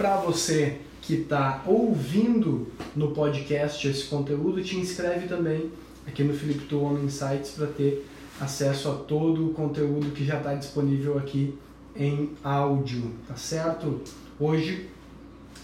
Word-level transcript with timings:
para 0.00 0.16
você 0.16 0.78
que 1.02 1.12
está 1.12 1.62
ouvindo 1.66 2.68
no 2.96 3.10
podcast 3.10 3.86
esse 3.86 4.04
conteúdo, 4.04 4.64
te 4.64 4.78
inscreve 4.78 5.28
também 5.28 5.70
aqui 6.06 6.24
no 6.24 6.32
Felipe 6.32 6.64
Tuono 6.64 7.04
Insights 7.04 7.50
para 7.50 7.66
ter 7.66 8.06
acesso 8.40 8.90
a 8.90 8.94
todo 8.94 9.50
o 9.50 9.52
conteúdo 9.52 10.10
que 10.12 10.24
já 10.24 10.38
está 10.38 10.54
disponível 10.54 11.18
aqui 11.18 11.54
em 11.94 12.30
áudio, 12.42 13.10
tá 13.28 13.36
certo? 13.36 14.00
Hoje 14.38 14.88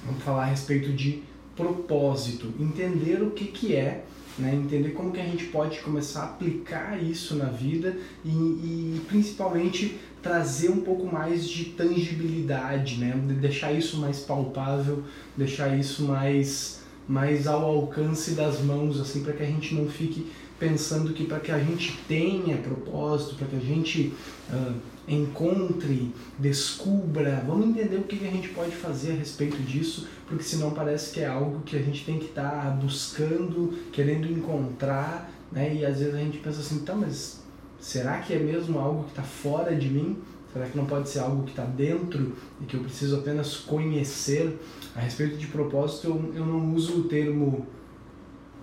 vamos 0.04 0.22
falar 0.22 0.42
a 0.42 0.46
respeito 0.48 0.92
de 0.92 1.22
propósito, 1.56 2.52
entender 2.60 3.22
o 3.22 3.30
que, 3.30 3.46
que 3.46 3.74
é, 3.74 4.04
né? 4.38 4.54
entender 4.54 4.90
como 4.90 5.12
que 5.12 5.20
a 5.20 5.24
gente 5.24 5.46
pode 5.46 5.80
começar 5.80 6.20
a 6.20 6.24
aplicar 6.26 7.02
isso 7.02 7.36
na 7.36 7.46
vida 7.46 7.96
e, 8.22 8.28
e 8.28 9.00
principalmente 9.08 9.98
trazer 10.26 10.70
um 10.70 10.80
pouco 10.80 11.06
mais 11.06 11.48
de 11.48 11.66
tangibilidade, 11.66 12.98
né? 12.98 13.14
deixar 13.40 13.72
isso 13.72 13.98
mais 13.98 14.20
palpável, 14.20 15.04
deixar 15.36 15.78
isso 15.78 16.02
mais, 16.02 16.80
mais 17.08 17.46
ao 17.46 17.64
alcance 17.64 18.32
das 18.32 18.60
mãos, 18.60 19.00
assim, 19.00 19.22
para 19.22 19.32
que 19.32 19.42
a 19.44 19.46
gente 19.46 19.74
não 19.74 19.88
fique 19.88 20.26
pensando 20.58 21.12
que 21.12 21.24
para 21.24 21.38
que 21.38 21.52
a 21.52 21.58
gente 21.58 21.96
tenha 22.08 22.56
propósito, 22.56 23.36
para 23.36 23.46
que 23.46 23.56
a 23.56 23.60
gente 23.60 24.12
uh, 24.50 24.74
encontre, 25.06 26.12
descubra, 26.38 27.44
vamos 27.46 27.68
entender 27.68 27.96
o 27.96 28.02
que, 28.02 28.16
que 28.16 28.26
a 28.26 28.30
gente 28.30 28.48
pode 28.48 28.74
fazer 28.74 29.12
a 29.12 29.14
respeito 29.14 29.58
disso, 29.58 30.08
porque 30.26 30.42
senão 30.42 30.72
parece 30.72 31.12
que 31.12 31.20
é 31.20 31.26
algo 31.26 31.60
que 31.60 31.76
a 31.76 31.82
gente 31.82 32.04
tem 32.04 32.18
que 32.18 32.24
estar 32.24 32.50
tá 32.50 32.70
buscando, 32.70 33.74
querendo 33.92 34.26
encontrar, 34.26 35.30
né? 35.52 35.72
E 35.74 35.84
às 35.84 35.98
vezes 35.98 36.14
a 36.14 36.18
gente 36.18 36.38
pensa 36.38 36.60
assim, 36.60 36.80
tá, 36.80 36.94
mas 36.94 37.45
será 37.80 38.18
que 38.18 38.32
é 38.32 38.38
mesmo 38.38 38.78
algo 38.78 39.04
que 39.04 39.10
está 39.10 39.22
fora 39.22 39.74
de 39.74 39.88
mim? 39.88 40.18
Será 40.52 40.66
que 40.66 40.76
não 40.76 40.86
pode 40.86 41.08
ser 41.08 41.18
algo 41.18 41.42
que 41.42 41.50
está 41.50 41.64
dentro 41.64 42.34
e 42.62 42.64
que 42.64 42.76
eu 42.76 42.80
preciso 42.80 43.16
apenas 43.16 43.56
conhecer? 43.56 44.58
A 44.94 45.00
respeito 45.00 45.36
de 45.36 45.46
propósito, 45.48 46.06
eu, 46.06 46.32
eu 46.34 46.46
não 46.46 46.74
uso 46.74 47.00
o 47.00 47.04
termo 47.04 47.66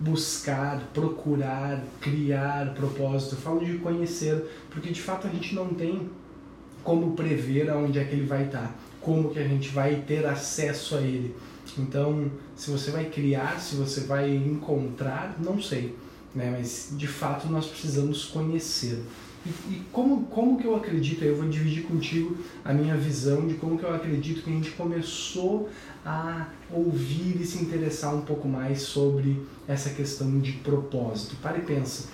buscar, 0.00 0.90
procurar, 0.92 1.84
criar 2.00 2.74
propósito. 2.74 3.36
Eu 3.36 3.38
falo 3.38 3.64
de 3.64 3.78
conhecer, 3.78 4.44
porque 4.70 4.90
de 4.90 5.00
fato 5.00 5.26
a 5.26 5.30
gente 5.30 5.54
não 5.54 5.68
tem 5.68 6.10
como 6.82 7.12
prever 7.12 7.70
aonde 7.70 7.98
é 7.98 8.04
que 8.04 8.14
ele 8.14 8.26
vai 8.26 8.44
estar, 8.44 8.76
como 9.00 9.30
que 9.30 9.38
a 9.38 9.46
gente 9.48 9.70
vai 9.70 10.02
ter 10.06 10.26
acesso 10.26 10.96
a 10.96 11.00
ele. 11.00 11.34
Então, 11.78 12.30
se 12.54 12.70
você 12.70 12.90
vai 12.90 13.06
criar, 13.06 13.58
se 13.58 13.76
você 13.76 14.00
vai 14.00 14.34
encontrar, 14.34 15.36
não 15.40 15.60
sei, 15.60 15.94
né? 16.34 16.54
Mas 16.56 16.90
de 16.92 17.06
fato 17.06 17.48
nós 17.48 17.66
precisamos 17.66 18.24
conhecer. 18.24 19.02
E, 19.46 19.48
e, 19.48 19.82
como, 19.92 20.24
como 20.26 20.58
que 20.58 20.66
eu 20.66 20.74
acredito, 20.74 21.22
eu 21.22 21.36
vou 21.36 21.48
dividir 21.48 21.84
contigo 21.84 22.36
a 22.64 22.72
minha 22.72 22.96
visão 22.96 23.46
de 23.46 23.54
como 23.54 23.78
que 23.78 23.84
eu 23.84 23.94
acredito 23.94 24.42
que 24.42 24.50
a 24.50 24.52
gente 24.52 24.70
começou 24.70 25.68
a 26.04 26.48
ouvir 26.72 27.40
e 27.40 27.44
se 27.44 27.62
interessar 27.62 28.14
um 28.14 28.22
pouco 28.22 28.48
mais 28.48 28.82
sobre 28.82 29.42
essa 29.68 29.90
questão 29.90 30.40
de 30.40 30.52
propósito. 30.52 31.36
Para 31.42 31.58
e 31.58 31.62
pensa. 31.62 32.08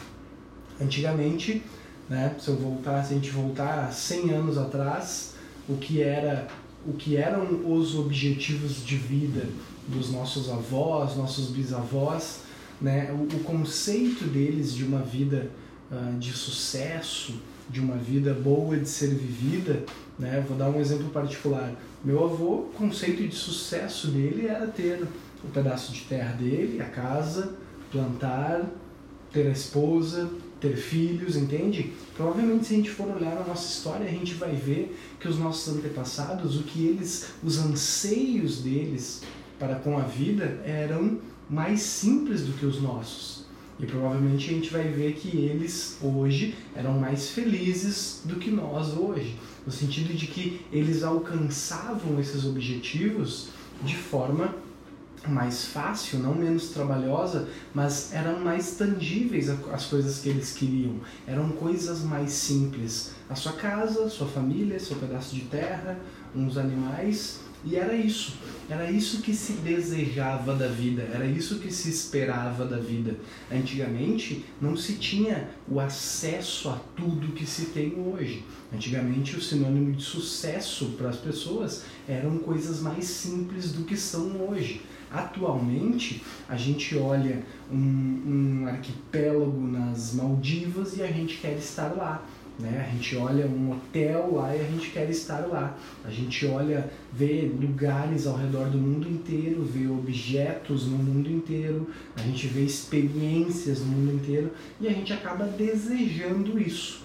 Antigamente, 0.80 1.62
né, 2.08 2.34
se 2.38 2.48
eu 2.48 2.56
voltar, 2.56 3.04
se 3.04 3.12
a 3.12 3.16
gente 3.16 3.30
voltar 3.30 3.92
100 3.92 4.30
anos 4.30 4.58
atrás, 4.58 5.34
o 5.68 5.76
que 5.76 6.02
era 6.02 6.48
o 6.86 6.94
que 6.94 7.16
eram 7.16 7.70
os 7.70 7.94
objetivos 7.94 8.84
de 8.84 8.96
vida 8.96 9.46
dos 9.86 10.10
nossos 10.10 10.50
avós, 10.50 11.14
nossos 11.14 11.50
bisavós, 11.50 12.40
né, 12.80 13.12
o, 13.12 13.36
o 13.36 13.40
conceito 13.44 14.24
deles 14.24 14.74
de 14.74 14.84
uma 14.84 15.00
vida 15.00 15.50
uh, 15.90 16.18
de 16.18 16.32
sucesso, 16.32 17.34
de 17.68 17.80
uma 17.80 17.96
vida 17.96 18.34
boa 18.34 18.76
de 18.76 18.88
ser 18.88 19.10
vivida, 19.10 19.84
né? 20.18 20.44
Vou 20.46 20.56
dar 20.56 20.68
um 20.68 20.80
exemplo 20.80 21.08
particular. 21.10 21.72
Meu 22.04 22.24
avô, 22.24 22.54
o 22.54 22.72
conceito 22.76 23.26
de 23.26 23.34
sucesso 23.34 24.08
dele 24.08 24.46
era 24.46 24.66
ter 24.66 25.06
o 25.44 25.48
pedaço 25.48 25.92
de 25.92 26.00
terra 26.02 26.32
dele, 26.32 26.80
a 26.80 26.86
casa, 26.86 27.54
plantar, 27.92 28.68
ter 29.32 29.46
a 29.46 29.50
esposa, 29.50 30.28
ter 30.60 30.76
filhos, 30.76 31.36
entende? 31.36 31.92
Provavelmente 32.16 32.66
se 32.66 32.74
a 32.74 32.76
gente 32.76 32.90
for 32.90 33.08
olhar 33.08 33.36
a 33.38 33.44
nossa 33.44 33.66
história, 33.72 34.06
a 34.06 34.10
gente 34.10 34.34
vai 34.34 34.52
ver 34.52 34.96
que 35.18 35.28
os 35.28 35.38
nossos 35.38 35.74
antepassados, 35.74 36.58
o 36.58 36.64
que 36.64 36.86
eles, 36.86 37.28
os 37.42 37.58
anseios 37.58 38.62
deles 38.62 39.22
para 39.60 39.76
com 39.76 39.98
a 39.98 40.02
vida 40.02 40.60
eram 40.64 41.18
mais 41.48 41.82
simples 41.82 42.42
do 42.42 42.54
que 42.54 42.64
os 42.64 42.80
nossos. 42.80 43.44
E 43.78 43.86
provavelmente 43.86 44.50
a 44.50 44.52
gente 44.54 44.70
vai 44.70 44.88
ver 44.88 45.14
que 45.14 45.36
eles 45.36 45.98
hoje 46.02 46.54
eram 46.74 46.98
mais 46.98 47.30
felizes 47.30 48.22
do 48.24 48.36
que 48.36 48.50
nós 48.50 48.96
hoje, 48.96 49.36
no 49.64 49.72
sentido 49.72 50.14
de 50.14 50.26
que 50.26 50.64
eles 50.72 51.02
alcançavam 51.02 52.18
esses 52.18 52.44
objetivos 52.44 53.48
de 53.82 53.96
forma 53.96 54.54
mais 55.28 55.66
fácil, 55.66 56.18
não 56.18 56.34
menos 56.34 56.70
trabalhosa, 56.70 57.48
mas 57.74 58.12
eram 58.14 58.40
mais 58.40 58.72
tangíveis 58.76 59.50
as 59.50 59.86
coisas 59.86 60.20
que 60.20 60.30
eles 60.30 60.52
queriam. 60.52 60.96
Eram 61.26 61.50
coisas 61.50 62.00
mais 62.00 62.32
simples. 62.32 63.12
A 63.28 63.34
sua 63.34 63.52
casa, 63.52 64.08
sua 64.08 64.26
família, 64.26 64.80
seu 64.80 64.96
pedaço 64.96 65.34
de 65.34 65.42
terra, 65.42 65.98
uns 66.34 66.56
animais 66.56 67.40
e 67.64 67.76
era 67.76 67.94
isso, 67.94 68.34
era 68.70 68.90
isso 68.90 69.20
que 69.20 69.34
se 69.34 69.52
desejava 69.54 70.54
da 70.54 70.66
vida, 70.66 71.02
era 71.12 71.26
isso 71.26 71.58
que 71.58 71.70
se 71.72 71.90
esperava 71.90 72.64
da 72.64 72.78
vida. 72.78 73.16
Antigamente 73.52 74.44
não 74.60 74.76
se 74.76 74.94
tinha 74.94 75.50
o 75.68 75.78
acesso 75.78 76.70
a 76.70 76.80
tudo 76.96 77.32
que 77.32 77.44
se 77.44 77.66
tem 77.66 77.94
hoje. 77.98 78.44
Antigamente 78.72 79.36
o 79.36 79.42
sinônimo 79.42 79.92
de 79.92 80.02
sucesso 80.02 80.94
para 80.96 81.10
as 81.10 81.16
pessoas 81.16 81.84
eram 82.08 82.38
coisas 82.38 82.80
mais 82.80 83.04
simples 83.04 83.72
do 83.72 83.84
que 83.84 83.96
são 83.96 84.48
hoje. 84.48 84.80
Atualmente 85.10 86.22
a 86.48 86.56
gente 86.56 86.96
olha 86.96 87.44
um, 87.70 88.62
um 88.62 88.66
arquipélago 88.68 89.60
nas 89.66 90.14
Maldivas 90.14 90.96
e 90.96 91.02
a 91.02 91.08
gente 91.08 91.38
quer 91.38 91.58
estar 91.58 91.88
lá 91.96 92.24
né? 92.60 92.86
A 92.86 92.94
gente 92.94 93.16
olha 93.16 93.46
um 93.46 93.72
hotel 93.72 94.34
lá 94.34 94.54
e 94.54 94.60
a 94.60 94.64
gente 94.64 94.90
quer 94.90 95.08
estar 95.10 95.46
lá. 95.46 95.76
A 96.04 96.10
gente 96.10 96.46
olha, 96.46 96.90
vê 97.12 97.50
lugares 97.60 98.26
ao 98.26 98.36
redor 98.36 98.68
do 98.68 98.78
mundo 98.78 99.08
inteiro, 99.08 99.62
vê 99.64 99.88
objetos 99.88 100.86
no 100.86 100.98
mundo 100.98 101.30
inteiro, 101.30 101.88
a 102.16 102.20
gente 102.22 102.46
vê 102.46 102.62
experiências 102.62 103.80
no 103.80 103.86
mundo 103.86 104.14
inteiro 104.14 104.50
e 104.80 104.86
a 104.86 104.92
gente 104.92 105.12
acaba 105.12 105.44
desejando 105.46 106.58
isso. 106.60 107.02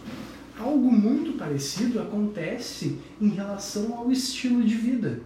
Algo 0.59 0.91
muito 0.91 1.38
parecido 1.38 1.99
acontece 1.99 2.97
em 3.19 3.29
relação 3.29 3.97
ao 3.97 4.11
estilo 4.11 4.63
de 4.63 4.75
vida, 4.75 5.19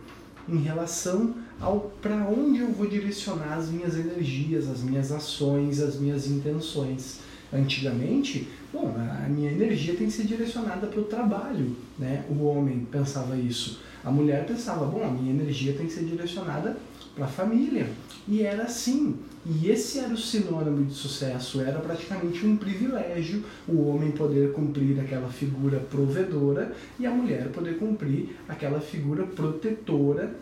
em 0.47 0.57
relação 0.57 1.35
ao 1.61 1.91
para 2.01 2.25
onde 2.27 2.59
eu 2.59 2.71
vou 2.71 2.87
direcionar 2.87 3.53
as 3.53 3.69
minhas 3.69 3.95
energias, 3.95 4.67
as 4.67 4.81
minhas 4.81 5.11
ações, 5.11 5.79
as 5.79 5.99
minhas 5.99 6.27
intenções. 6.27 7.19
Antigamente, 7.51 8.47
bom, 8.71 8.93
a 8.97 9.27
minha 9.27 9.51
energia 9.51 9.95
tem 9.95 10.07
que 10.07 10.13
ser 10.13 10.25
direcionada 10.25 10.87
para 10.87 10.99
o 10.99 11.05
trabalho, 11.05 11.75
né? 11.97 12.23
O 12.29 12.43
homem 12.45 12.87
pensava 12.91 13.35
isso. 13.37 13.81
A 14.03 14.11
mulher 14.11 14.45
pensava, 14.45 14.85
bom, 14.85 15.03
a 15.03 15.11
minha 15.11 15.31
energia 15.31 15.73
tem 15.73 15.87
que 15.87 15.93
ser 15.93 16.05
direcionada 16.05 16.77
para 17.15 17.25
a 17.25 17.27
família. 17.27 17.89
E 18.27 18.43
era 18.43 18.63
assim. 18.63 19.17
E 19.45 19.69
esse 19.69 19.99
era 19.99 20.13
o 20.13 20.17
sinônimo 20.17 20.85
de 20.85 20.93
sucesso, 20.93 21.61
era 21.61 21.79
praticamente 21.79 22.45
um 22.45 22.57
privilégio 22.57 23.43
o 23.67 23.87
homem 23.87 24.11
poder 24.11 24.51
cumprir 24.51 24.99
aquela 24.99 25.29
figura 25.29 25.79
provedora 25.79 26.75
e 26.99 27.05
a 27.05 27.11
mulher 27.11 27.49
poder 27.49 27.77
cumprir 27.77 28.35
aquela 28.47 28.79
figura 28.81 29.23
protetora 29.23 30.35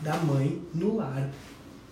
da 0.00 0.16
mãe 0.18 0.60
no 0.74 0.96
lar. 0.96 1.30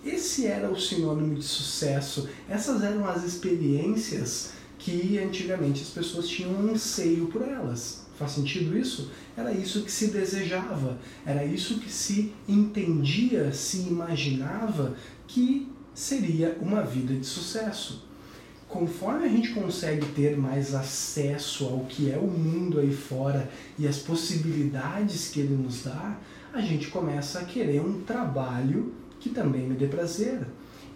Esse 0.05 0.45
era 0.45 0.69
o 0.69 0.79
sinônimo 0.79 1.35
de 1.35 1.43
sucesso, 1.43 2.29
essas 2.47 2.81
eram 2.83 3.05
as 3.05 3.23
experiências 3.25 4.53
que 4.77 5.17
antigamente 5.19 5.81
as 5.81 5.89
pessoas 5.89 6.27
tinham 6.27 6.51
um 6.51 6.71
anseio 6.71 7.27
por 7.27 7.41
elas. 7.41 8.05
Faz 8.17 8.31
sentido 8.31 8.77
isso? 8.77 9.11
Era 9.35 9.51
isso 9.51 9.83
que 9.83 9.91
se 9.91 10.07
desejava, 10.07 10.97
era 11.25 11.45
isso 11.45 11.79
que 11.79 11.91
se 11.91 12.33
entendia, 12.47 13.53
se 13.53 13.81
imaginava 13.81 14.95
que 15.27 15.71
seria 15.93 16.57
uma 16.61 16.81
vida 16.83 17.13
de 17.13 17.25
sucesso. 17.25 18.07
Conforme 18.67 19.25
a 19.25 19.29
gente 19.29 19.53
consegue 19.53 20.05
ter 20.07 20.35
mais 20.35 20.75
acesso 20.75 21.65
ao 21.65 21.85
que 21.85 22.11
é 22.11 22.17
o 22.17 22.27
mundo 22.27 22.79
aí 22.79 22.93
fora 22.93 23.49
e 23.79 23.87
as 23.87 23.97
possibilidades 23.97 25.29
que 25.29 25.39
ele 25.39 25.55
nos 25.55 25.83
dá, 25.83 26.17
a 26.51 26.61
gente 26.61 26.87
começa 26.87 27.39
a 27.39 27.45
querer 27.45 27.81
um 27.81 28.01
trabalho 28.01 28.93
que 29.19 29.29
também 29.29 29.67
me 29.67 29.75
dê 29.75 29.87
prazer. 29.87 30.41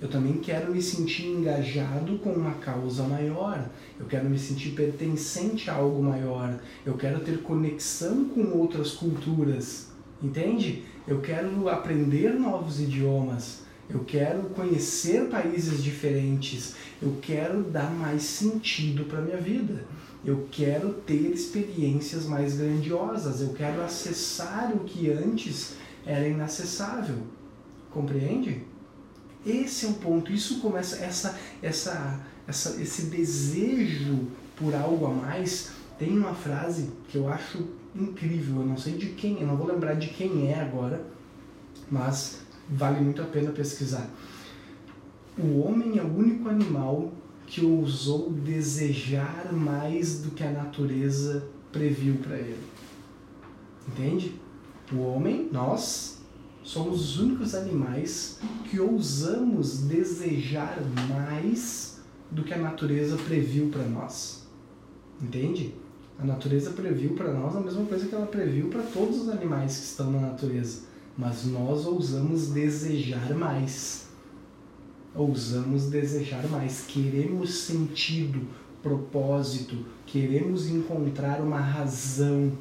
Eu 0.02 0.08
também 0.08 0.40
quero 0.40 0.72
me 0.72 0.82
sentir 0.82 1.28
engajado 1.28 2.18
com 2.18 2.32
uma 2.32 2.56
causa 2.56 3.04
maior. 3.04 3.70
Eu 4.00 4.08
quero 4.08 4.28
me 4.28 4.40
sentir 4.40 4.72
pertencente 4.72 5.70
a 5.70 5.76
algo 5.76 6.02
maior. 6.02 6.60
Eu 6.84 6.96
quero 6.96 7.20
ter 7.20 7.44
conexão 7.44 8.26
com 8.26 8.58
outras 8.58 8.94
culturas. 8.94 9.90
Entende? 10.20 10.86
Eu 11.08 11.22
quero 11.22 11.70
aprender 11.70 12.34
novos 12.34 12.82
idiomas. 12.82 13.60
Eu 13.88 14.00
quero 14.00 14.42
conhecer 14.50 15.30
países 15.30 15.84
diferentes. 15.84 16.74
Eu 17.00 17.18
quero 17.22 17.62
dar 17.62 17.92
mais 17.92 18.24
sentido 18.24 19.06
para 19.06 19.22
minha 19.22 19.38
vida. 19.38 19.86
Eu 20.26 20.48
quero 20.50 20.94
ter 20.94 21.32
experiências 21.32 22.26
mais 22.26 22.58
grandiosas. 22.58 23.40
Eu 23.40 23.54
quero 23.54 23.84
acessar 23.84 24.72
o 24.76 24.80
que 24.80 25.12
antes 25.12 25.76
era 26.04 26.28
inacessável. 26.28 27.18
Compreende? 27.92 28.71
Esse 29.46 29.86
é 29.86 29.90
o 29.90 29.94
ponto. 29.94 30.32
Isso 30.32 30.60
começa 30.60 31.04
essa 31.04 31.38
essa 31.62 32.20
essa 32.48 32.82
esse 32.82 33.04
desejo 33.04 34.28
por 34.56 34.76
algo 34.76 35.06
a 35.06 35.10
mais. 35.10 35.72
Tem 35.98 36.18
uma 36.18 36.34
frase 36.34 36.90
que 37.10 37.18
eu 37.18 37.28
acho 37.28 37.68
incrível, 37.96 38.62
eu 38.62 38.68
não 38.68 38.78
sei 38.78 38.94
de 38.94 39.08
quem, 39.08 39.42
eu 39.42 39.48
não 39.48 39.58
vou 39.58 39.68
lembrar 39.68 39.96
de 39.96 40.08
quem 40.08 40.50
é 40.52 40.60
agora, 40.60 41.06
mas 41.90 42.42
vale 42.70 43.02
muito 43.02 43.22
a 43.22 43.26
pena 43.26 43.52
pesquisar. 43.52 44.10
O 45.38 45.62
homem 45.62 45.98
é 45.98 46.02
o 46.02 46.18
único 46.18 46.50
animal 46.50 47.12
que 47.48 47.66
ousou 47.66 48.32
desejar 48.32 49.52
mais 49.52 50.22
do 50.22 50.32
que 50.32 50.44
a 50.44 50.52
natureza 50.52 51.48
previu 51.72 52.16
para 52.16 52.38
ele. 52.38 52.64
Entende? 53.88 54.40
O 54.92 55.00
homem, 55.00 55.50
nós, 55.52 56.21
somos 56.64 57.02
os 57.02 57.20
únicos 57.20 57.56
animais 57.56 58.40
que 58.70 58.80
ousamos 58.80 59.80
desejar 59.80 60.80
mais 61.10 62.00
do 62.30 62.44
que 62.44 62.54
a 62.54 62.58
natureza 62.58 63.18
previu 63.18 63.70
para 63.70 63.84
nós. 63.84 64.48
Entende? 65.22 65.74
A 66.18 66.26
natureza 66.26 66.72
previu 66.72 67.16
para 67.16 67.34
nós 67.34 67.56
a 67.56 67.60
mesma 67.60 67.86
coisa 67.86 68.08
que 68.08 68.14
ela 68.14 68.28
previu 68.28 68.68
para 68.70 68.84
todos 68.84 69.22
os 69.22 69.30
animais 69.30 69.78
que 69.78 69.86
estão 69.86 70.12
na 70.12 70.20
natureza, 70.20 70.84
mas 71.18 71.46
nós 71.46 71.86
ousamos 71.86 72.50
desejar 72.50 73.34
mais. 73.34 74.08
Ousamos 75.14 75.88
desejar 75.88 76.48
mais, 76.48 76.86
queremos 76.88 77.54
sentido, 77.54 78.48
propósito, 78.82 79.76
queremos 80.06 80.68
encontrar 80.68 81.42
uma 81.42 81.60
razão, 81.60 82.52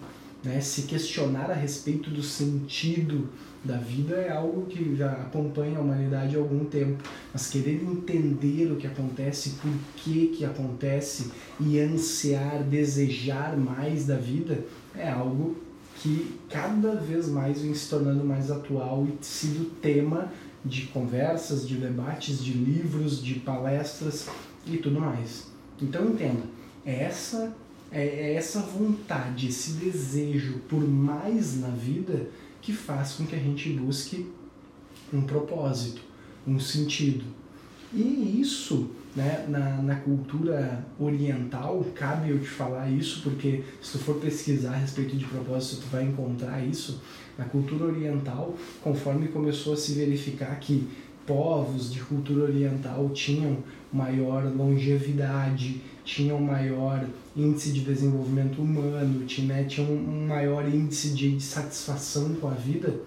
né? 0.43 0.61
Se 0.61 0.83
questionar 0.83 1.51
a 1.51 1.55
respeito 1.55 2.11
do 2.11 2.23
sentido 2.23 3.29
da 3.63 3.77
vida 3.77 4.15
é 4.17 4.31
algo 4.31 4.67
que 4.67 4.97
já 4.97 5.13
acompanha 5.13 5.79
a 5.79 5.83
humanidade 5.83 6.35
há 6.35 6.39
algum 6.39 6.65
tempo, 6.65 7.03
mas 7.33 7.49
querer 7.49 7.83
entender 7.83 8.73
o 8.73 8.77
que 8.77 8.87
acontece, 8.87 9.51
por 9.61 9.71
que 9.97 10.29
que 10.29 10.45
acontece 10.45 11.31
e 11.61 11.79
ansiar, 11.79 12.63
desejar 12.63 13.57
mais 13.57 14.07
da 14.07 14.17
vida 14.17 14.65
é 14.95 15.11
algo 15.11 15.57
que 15.97 16.39
cada 16.49 16.95
vez 16.95 17.29
mais 17.29 17.61
vem 17.61 17.75
se 17.75 17.91
tornando 17.91 18.25
mais 18.25 18.51
atual 18.51 19.07
e 19.07 19.25
sido 19.25 19.71
tema 19.83 20.33
de 20.65 20.87
conversas, 20.87 21.69
de 21.69 21.77
debates, 21.77 22.43
de 22.43 22.53
livros, 22.53 23.23
de 23.23 23.35
palestras 23.35 24.27
e 24.67 24.79
tudo 24.79 25.01
mais. 25.01 25.49
Então 25.81 26.07
entenda, 26.07 26.43
é 26.87 27.05
essa 27.05 27.55
é, 27.93 28.05
é 28.05 28.35
essa 28.35 28.61
vontade, 28.61 29.49
esse 29.49 29.73
desejo 29.73 30.61
por 30.69 30.81
mais 30.81 31.61
na 31.61 31.69
vida 31.69 32.29
que 32.61 32.73
faz 32.73 33.13
com 33.13 33.27
que 33.27 33.35
a 33.35 33.39
gente 33.39 33.71
busque 33.71 34.27
um 35.13 35.23
propósito, 35.23 36.03
um 36.47 36.59
sentido. 36.59 37.25
E 37.93 38.41
isso, 38.41 38.91
né, 39.17 39.45
na, 39.49 39.83
na 39.83 39.97
cultura 39.97 40.87
oriental, 40.99 41.85
cabe 41.95 42.31
eu 42.31 42.39
te 42.39 42.49
falar 42.49 42.89
isso, 42.91 43.23
porque 43.23 43.65
se 43.83 43.93
tu 43.93 43.99
for 43.99 44.17
pesquisar 44.17 44.75
a 44.75 44.77
respeito 44.77 45.17
de 45.17 45.25
propósito, 45.25 45.83
tu 45.83 45.89
vai 45.89 46.05
encontrar 46.05 46.65
isso. 46.65 47.03
Na 47.37 47.45
cultura 47.47 47.87
oriental, 47.87 48.55
conforme 48.83 49.29
começou 49.29 49.73
a 49.73 49.77
se 49.77 49.95
verificar 49.95 50.55
que 50.61 50.87
povos 51.31 51.93
de 51.93 52.01
cultura 52.01 52.47
oriental 52.47 53.09
tinham 53.11 53.59
maior 53.93 54.45
longevidade, 54.53 55.81
tinham 56.05 56.41
maior 56.41 57.07
índice 57.37 57.71
de 57.71 57.83
desenvolvimento 57.83 58.61
humano, 58.61 59.25
né, 59.45 59.63
tinham 59.63 59.93
um 59.93 60.27
maior 60.27 60.69
índice 60.69 61.11
de 61.11 61.41
satisfação 61.41 62.35
com 62.35 62.49
a 62.49 62.55
vida, 62.55 63.01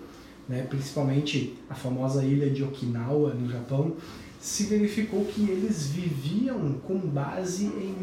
né, 0.48 0.66
principalmente 0.70 1.54
a 1.70 1.76
famosa 1.76 2.24
ilha 2.24 2.50
de 2.50 2.64
Okinawa, 2.64 3.34
no 3.34 3.52
Japão, 3.52 3.94
se 4.40 4.64
verificou 4.64 5.26
que 5.26 5.42
eles 5.42 5.88
viviam 5.88 6.76
com 6.88 6.98
base 7.00 7.66
em 7.66 7.96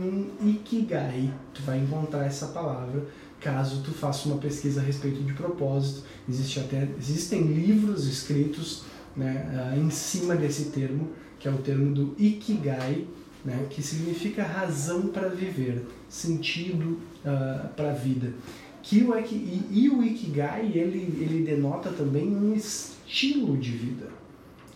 um 0.43 0.49
ikigai. 0.51 1.33
Tu 1.55 1.63
vai 1.63 1.79
encontrar 1.79 2.27
essa 2.27 2.49
palavra 2.49 3.07
caso 3.41 3.83
tu 3.83 3.91
faça 3.91 4.29
uma 4.29 4.37
pesquisa 4.37 4.83
a 4.83 4.85
respeito 4.85 5.23
de 5.23 5.33
propósito. 5.33 6.03
Existe 6.29 6.61
até, 6.61 6.87
existem 6.99 7.43
livros 7.43 8.07
escritos 8.07 8.85
né, 9.17 9.75
em 9.77 9.91
cima 9.91 10.35
desse 10.37 10.67
termo, 10.67 11.11
que 11.39 11.49
é 11.49 11.51
o 11.51 11.59
termo 11.59 11.95
do 11.95 12.15
ikigai, 12.19 13.07
né, 13.45 13.67
que 13.71 13.83
significa 13.83 14.43
razão 14.43 15.09
para 15.09 15.29
viver, 15.29 15.87
sentido 16.09 16.99
uh, 17.25 17.69
para 17.75 17.91
a 17.91 17.95
vida. 17.95 18.35
Que 18.83 19.03
o, 19.03 19.19
e, 19.19 19.63
e 19.71 19.89
o 19.91 20.03
Ikigai 20.03 20.73
ele, 20.75 20.99
ele 21.21 21.45
denota 21.45 21.91
também 21.91 22.35
um 22.35 22.55
estilo 22.55 23.57
de 23.57 23.71
vida. 23.71 24.09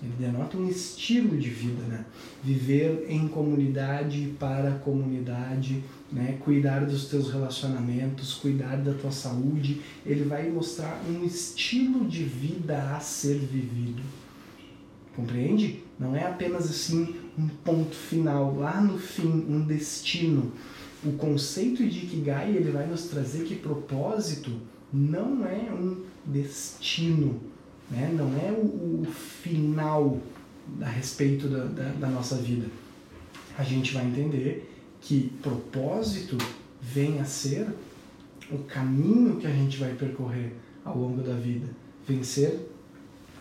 Ele 0.03 0.13
denota 0.19 0.59
um 0.59 0.69
estilo 0.69 1.39
de 1.39 1.49
vida, 1.49 1.83
né? 1.85 2.05
Viver 2.43 3.07
em 3.09 3.27
comunidade, 3.27 4.35
para 4.39 4.75
a 4.75 4.79
comunidade, 4.79 5.83
né? 6.13 6.37
cuidar 6.45 6.85
dos 6.85 7.09
teus 7.09 7.33
relacionamentos, 7.33 8.35
cuidar 8.35 8.77
da 8.77 8.93
tua 8.93 9.11
saúde. 9.11 9.81
Ele 10.05 10.25
vai 10.25 10.51
mostrar 10.51 11.03
um 11.09 11.25
estilo 11.25 12.07
de 12.07 12.23
vida 12.23 12.95
a 12.95 13.01
ser 13.01 13.39
vivido. 13.39 14.03
Compreende? 15.17 15.83
Não 15.99 16.17
é 16.17 16.27
apenas 16.27 16.69
assim 16.69 17.17
um 17.39 17.49
ponto 17.49 17.95
final, 17.95 18.57
lá 18.57 18.81
no 18.81 18.99
fim, 18.99 19.47
um 19.49 19.65
destino. 19.65 20.53
O 21.05 21.13
conceito 21.13 21.87
de 21.87 22.07
Ikigai 22.07 22.51
ele 22.51 22.71
vai 22.71 22.87
nos 22.87 23.05
trazer 23.05 23.45
que 23.45 23.57
propósito 23.57 24.51
não 24.93 25.45
é 25.45 25.73
um 25.73 26.05
destino, 26.25 27.41
né? 27.91 28.13
não 28.17 28.29
é 28.39 28.51
o, 28.51 29.03
o 29.03 29.05
final 29.05 30.19
a 30.81 30.89
respeito 30.89 31.49
da, 31.49 31.65
da, 31.65 31.89
da 31.91 32.09
nossa 32.09 32.37
vida. 32.37 32.67
A 33.59 33.63
gente 33.63 33.93
vai 33.93 34.07
entender 34.07 34.73
que 35.01 35.33
propósito 35.43 36.39
vem 36.81 37.21
a 37.21 37.25
ser 37.25 37.69
o 38.51 38.59
caminho 38.59 39.37
que 39.37 39.47
a 39.47 39.51
gente 39.51 39.79
vai 39.79 39.95
percorrer 39.95 40.53
ao 40.85 40.97
longo 40.97 41.23
da 41.23 41.35
vida, 41.35 41.67
vencer 42.07 42.69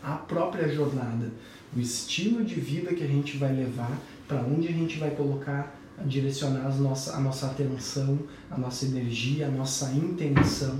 a 0.01 0.15
própria 0.15 0.67
jornada 0.67 1.31
o 1.75 1.79
estilo 1.79 2.43
de 2.43 2.55
vida 2.55 2.93
que 2.93 3.03
a 3.03 3.07
gente 3.07 3.37
vai 3.37 3.53
levar, 3.53 3.97
para 4.27 4.41
onde 4.41 4.67
a 4.67 4.71
gente 4.71 4.97
vai 4.97 5.11
colocar, 5.11 5.79
direcionar 6.05 6.67
as 6.67 6.79
nossa, 6.79 7.15
a 7.15 7.19
nossa 7.19 7.47
atenção, 7.47 8.19
a 8.49 8.57
nossa 8.57 8.85
energia, 8.85 9.47
a 9.47 9.51
nossa 9.51 9.91
intenção. 9.91 10.79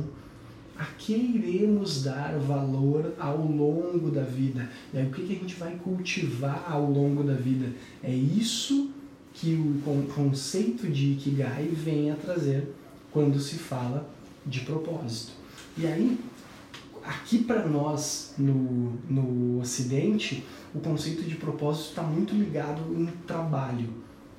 A 0.77 0.85
que 0.85 1.13
iremos 1.13 2.03
dar 2.03 2.35
valor 2.39 3.13
ao 3.19 3.37
longo 3.37 4.09
da 4.09 4.23
vida? 4.23 4.69
E 4.91 4.97
aí, 4.97 5.05
o 5.05 5.11
que, 5.11 5.23
que 5.23 5.33
a 5.33 5.35
gente 5.35 5.55
vai 5.55 5.75
cultivar 5.75 6.65
ao 6.67 6.89
longo 6.89 7.23
da 7.23 7.35
vida? 7.35 7.71
É 8.03 8.11
isso 8.11 8.89
que 9.33 9.53
o 9.53 10.03
conceito 10.13 10.87
de 10.87 11.11
Ikigai 11.11 11.67
vem 11.67 12.11
a 12.11 12.15
trazer 12.15 12.73
quando 13.11 13.39
se 13.39 13.55
fala 13.55 14.09
de 14.45 14.61
propósito. 14.61 15.33
E 15.77 15.85
aí, 15.85 16.19
aqui 17.05 17.43
para 17.43 17.67
nós 17.67 18.33
no, 18.37 18.93
no 19.09 19.59
Ocidente, 19.59 20.43
o 20.73 20.79
conceito 20.79 21.23
de 21.23 21.35
propósito 21.35 21.89
está 21.89 22.03
muito 22.03 22.33
ligado 22.33 22.81
em 22.95 23.05
trabalho. 23.27 23.89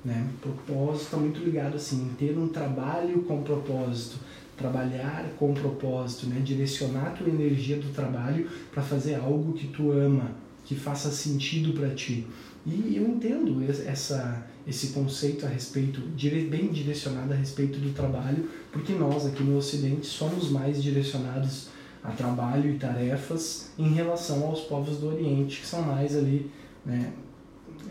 Né? 0.03 0.27
Propósito 0.41 1.05
está 1.05 1.17
muito 1.17 1.39
ligado 1.39 1.75
assim, 1.75 2.03
em 2.03 2.13
ter 2.15 2.37
um 2.37 2.47
trabalho 2.47 3.23
com 3.23 3.41
propósito, 3.41 4.17
trabalhar 4.57 5.25
com 5.37 5.53
propósito, 5.53 6.27
né? 6.27 6.41
direcionar 6.41 7.07
a 7.07 7.11
tua 7.11 7.29
energia 7.29 7.77
do 7.77 7.91
trabalho 7.93 8.47
para 8.71 8.83
fazer 8.83 9.15
algo 9.15 9.53
que 9.53 9.67
tu 9.67 9.91
ama, 9.91 10.31
que 10.63 10.75
faça 10.75 11.09
sentido 11.11 11.73
para 11.73 11.89
ti. 11.89 12.25
E 12.65 12.95
eu 12.97 13.07
entendo 13.07 13.63
essa, 13.87 14.47
esse 14.67 14.87
conceito 14.87 15.45
a 15.45 15.49
respeito, 15.49 16.01
bem 16.49 16.71
direcionado 16.71 17.31
a 17.33 17.35
respeito 17.35 17.77
do 17.79 17.93
trabalho, 17.93 18.49
porque 18.71 18.93
nós 18.93 19.25
aqui 19.25 19.43
no 19.43 19.57
Ocidente 19.57 20.07
somos 20.07 20.49
mais 20.49 20.81
direcionados 20.81 21.67
a 22.07 22.11
trabalho 22.11 22.69
e 22.69 22.77
tarefas 22.77 23.69
em 23.77 23.93
relação 23.93 24.43
aos 24.43 24.61
povos 24.61 24.97
do 24.97 25.07
Oriente, 25.07 25.61
que 25.61 25.65
são 25.65 25.81
mais 25.81 26.15
ali 26.15 26.51
né, 26.85 27.11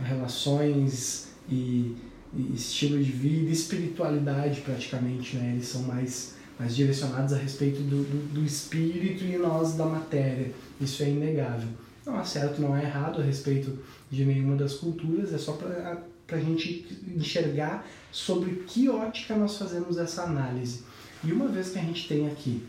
relações 0.02 1.28
e, 1.49 1.97
e 2.33 2.52
estilo 2.54 3.02
de 3.02 3.11
vida, 3.11 3.50
espiritualidade 3.50 4.61
praticamente, 4.61 5.37
né? 5.37 5.52
eles 5.52 5.66
são 5.66 5.83
mais, 5.83 6.35
mais 6.59 6.76
direcionados 6.76 7.33
a 7.33 7.37
respeito 7.37 7.80
do, 7.83 8.04
do, 8.04 8.35
do 8.35 8.44
espírito 8.44 9.25
e 9.25 9.37
nós 9.37 9.75
da 9.75 9.85
matéria, 9.85 10.52
isso 10.80 11.02
é 11.02 11.11
inegável. 11.11 11.68
Não 12.06 12.18
há 12.18 12.25
certo, 12.25 12.61
não 12.61 12.73
há 12.73 12.83
errado 12.83 13.21
a 13.21 13.25
respeito 13.25 13.78
de 14.11 14.25
nenhuma 14.25 14.56
das 14.56 14.75
culturas, 14.75 15.33
é 15.33 15.38
só 15.38 15.52
para 15.52 16.37
a 16.37 16.40
gente 16.40 16.87
enxergar 17.16 17.87
sobre 18.12 18.64
que 18.66 18.88
ótica 18.88 19.35
nós 19.35 19.56
fazemos 19.56 19.99
essa 19.99 20.23
análise. 20.23 20.83
E 21.25 21.33
uma 21.33 21.49
vez 21.49 21.71
que 21.71 21.78
a 21.78 21.83
gente 21.83 22.06
tem 22.06 22.28
aqui 22.28 22.62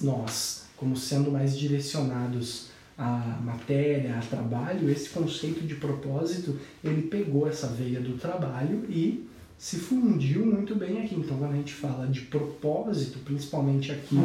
nós 0.00 0.59
como 0.80 0.96
sendo 0.96 1.30
mais 1.30 1.58
direcionados 1.58 2.70
à 2.96 3.38
matéria, 3.44 4.16
a 4.16 4.20
trabalho, 4.22 4.88
esse 4.88 5.10
conceito 5.10 5.66
de 5.66 5.74
propósito, 5.74 6.58
ele 6.82 7.02
pegou 7.02 7.46
essa 7.46 7.66
veia 7.66 8.00
do 8.00 8.16
trabalho 8.16 8.86
e 8.88 9.28
se 9.58 9.76
fundiu 9.76 10.46
muito 10.46 10.74
bem 10.74 11.02
aqui. 11.02 11.16
Então, 11.16 11.36
quando 11.36 11.52
a 11.52 11.56
gente 11.56 11.74
fala 11.74 12.06
de 12.06 12.22
propósito, 12.22 13.18
principalmente 13.18 13.92
aqui 13.92 14.16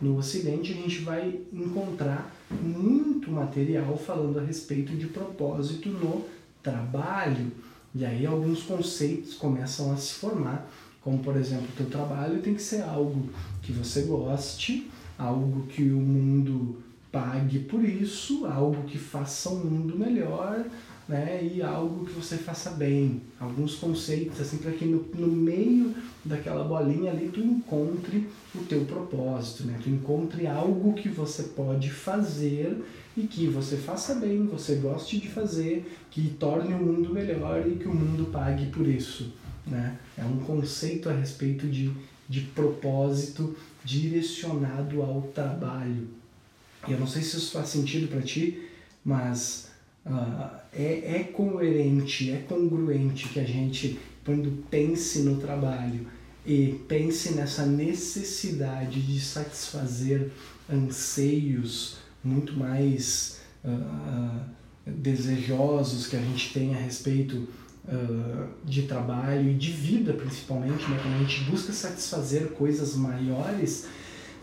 no 0.00 0.16
Ocidente, 0.16 0.72
a 0.72 0.76
gente 0.76 1.00
vai 1.00 1.40
encontrar 1.52 2.34
muito 2.50 3.30
material 3.30 3.94
falando 3.98 4.38
a 4.38 4.42
respeito 4.42 4.96
de 4.96 5.08
propósito 5.08 5.90
no 5.90 6.24
trabalho. 6.62 7.52
E 7.94 8.02
aí 8.02 8.24
alguns 8.24 8.62
conceitos 8.62 9.34
começam 9.34 9.92
a 9.92 9.96
se 9.98 10.14
formar, 10.14 10.70
como 11.02 11.18
por 11.18 11.36
exemplo, 11.36 11.66
o 11.70 11.76
teu 11.76 11.86
trabalho 11.86 12.40
tem 12.40 12.54
que 12.54 12.62
ser 12.62 12.80
algo 12.80 13.28
que 13.60 13.72
você 13.72 14.02
goste, 14.02 14.90
algo 15.18 15.66
que 15.66 15.82
o 15.82 16.00
mundo 16.00 16.82
pague 17.10 17.58
por 17.60 17.84
isso, 17.84 18.46
algo 18.46 18.84
que 18.84 18.96
faça 18.96 19.50
um 19.50 19.64
mundo 19.64 19.98
melhor, 19.98 20.64
né? 21.08 21.42
E 21.42 21.62
algo 21.62 22.04
que 22.04 22.12
você 22.12 22.36
faça 22.36 22.70
bem. 22.70 23.22
Alguns 23.40 23.76
conceitos, 23.76 24.40
assim, 24.40 24.58
para 24.58 24.72
que 24.72 24.84
no, 24.84 25.04
no 25.14 25.26
meio 25.26 25.94
daquela 26.24 26.62
bolinha 26.64 27.10
ali 27.10 27.30
tu 27.32 27.40
encontre 27.40 28.28
o 28.54 28.58
teu 28.64 28.84
propósito, 28.84 29.64
né? 29.64 29.78
Tu 29.82 29.88
encontre 29.88 30.46
algo 30.46 30.92
que 30.92 31.08
você 31.08 31.44
pode 31.44 31.90
fazer 31.90 32.76
e 33.16 33.22
que 33.22 33.46
você 33.48 33.76
faça 33.76 34.14
bem, 34.16 34.46
você 34.46 34.76
goste 34.76 35.18
de 35.18 35.28
fazer, 35.28 35.90
que 36.10 36.28
torne 36.38 36.74
o 36.74 36.78
mundo 36.78 37.12
melhor 37.12 37.66
e 37.66 37.76
que 37.76 37.88
o 37.88 37.94
mundo 37.94 38.30
pague 38.30 38.66
por 38.66 38.86
isso, 38.86 39.32
né? 39.66 39.98
É 40.16 40.24
um 40.24 40.36
conceito 40.40 41.08
a 41.08 41.12
respeito 41.12 41.66
de, 41.66 41.90
de 42.28 42.42
propósito 42.42 43.56
direcionado 43.88 45.02
ao 45.02 45.22
trabalho. 45.22 46.08
E 46.86 46.92
eu 46.92 47.00
não 47.00 47.06
sei 47.06 47.22
se 47.22 47.38
isso 47.38 47.52
faz 47.52 47.70
sentido 47.70 48.08
para 48.08 48.20
ti, 48.20 48.68
mas 49.02 49.70
uh, 50.04 50.58
é, 50.72 51.20
é 51.20 51.24
coerente, 51.24 52.30
é 52.30 52.36
congruente 52.46 53.28
que 53.30 53.40
a 53.40 53.44
gente, 53.44 53.98
quando 54.24 54.62
pense 54.70 55.20
no 55.20 55.40
trabalho 55.40 56.06
e 56.44 56.78
pense 56.86 57.32
nessa 57.32 57.64
necessidade 57.64 59.00
de 59.00 59.20
satisfazer 59.20 60.30
anseios 60.70 61.96
muito 62.22 62.54
mais 62.54 63.40
uh, 63.64 64.40
desejosos 64.86 66.06
que 66.06 66.16
a 66.16 66.20
gente 66.20 66.52
tem 66.52 66.74
a 66.74 66.78
respeito 66.78 67.48
uh, 67.88 68.46
de 68.64 68.82
trabalho 68.82 69.50
e 69.50 69.54
de 69.54 69.70
vida 69.70 70.12
principalmente, 70.12 70.88
né? 70.88 70.98
quando 71.02 71.14
a 71.14 71.18
gente 71.18 71.50
busca 71.50 71.72
satisfazer 71.72 72.48
coisas 72.50 72.94
maiores, 72.94 73.86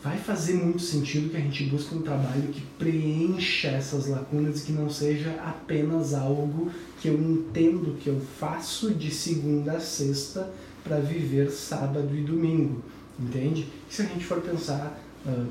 vai 0.03 0.17
fazer 0.17 0.53
muito 0.53 0.81
sentido 0.81 1.29
que 1.29 1.37
a 1.37 1.39
gente 1.39 1.63
busque 1.65 1.95
um 1.95 2.01
trabalho 2.01 2.47
que 2.51 2.61
preencha 2.77 3.69
essas 3.69 4.07
lacunas 4.07 4.61
e 4.61 4.65
que 4.65 4.71
não 4.71 4.89
seja 4.89 5.31
apenas 5.43 6.13
algo 6.13 6.71
que 7.01 7.07
eu 7.07 7.15
entendo 7.15 7.97
que 7.99 8.07
eu 8.07 8.19
faço 8.39 8.93
de 8.93 9.09
segunda 9.09 9.73
a 9.73 9.79
sexta 9.79 10.51
para 10.83 10.99
viver 10.99 11.49
sábado 11.49 12.15
e 12.15 12.21
domingo, 12.21 12.83
entende? 13.19 13.67
se 13.89 14.03
a 14.03 14.05
gente 14.05 14.25
for 14.25 14.41
pensar 14.41 14.99
uh, 15.25 15.45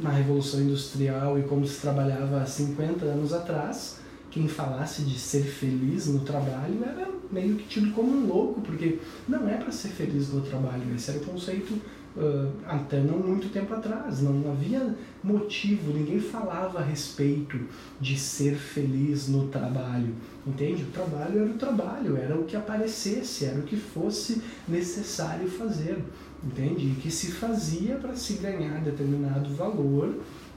na 0.00 0.10
Revolução 0.10 0.60
Industrial 0.60 1.38
e 1.38 1.42
como 1.42 1.66
se 1.66 1.80
trabalhava 1.80 2.40
há 2.40 2.46
50 2.46 3.04
anos 3.04 3.32
atrás, 3.32 3.98
quem 4.30 4.46
falasse 4.46 5.02
de 5.02 5.18
ser 5.18 5.42
feliz 5.42 6.06
no 6.06 6.20
trabalho 6.20 6.82
era 6.84 7.08
meio 7.30 7.56
que 7.56 7.66
tido 7.66 7.92
como 7.92 8.10
um 8.10 8.26
louco, 8.26 8.60
porque 8.60 8.98
não 9.28 9.48
é 9.48 9.56
para 9.56 9.72
ser 9.72 9.88
feliz 9.88 10.32
no 10.32 10.40
trabalho, 10.42 10.94
esse 10.94 11.10
era 11.10 11.20
o 11.20 11.24
conceito 11.24 11.74
uh, 12.18 12.52
até 12.66 13.00
não 13.00 13.18
muito 13.18 13.48
tempo 13.50 13.72
atrás. 13.74 14.20
Não 14.20 14.50
havia 14.50 14.94
motivo, 15.22 15.92
ninguém 15.92 16.20
falava 16.20 16.80
a 16.80 16.82
respeito 16.82 17.58
de 18.00 18.18
ser 18.18 18.56
feliz 18.56 19.28
no 19.28 19.48
trabalho. 19.48 20.14
Entende? 20.46 20.82
O 20.82 20.86
trabalho 20.86 21.42
era 21.42 21.50
o 21.50 21.54
trabalho, 21.54 22.16
era 22.16 22.36
o 22.36 22.44
que 22.44 22.56
aparecesse, 22.56 23.44
era 23.44 23.58
o 23.58 23.62
que 23.62 23.76
fosse 23.76 24.42
necessário 24.66 25.48
fazer. 25.48 25.98
Entende? 26.42 26.86
E 26.86 27.00
que 27.00 27.10
se 27.10 27.32
fazia 27.32 27.96
para 27.96 28.14
se 28.14 28.34
ganhar 28.34 28.80
determinado 28.82 29.52
valor 29.54 30.14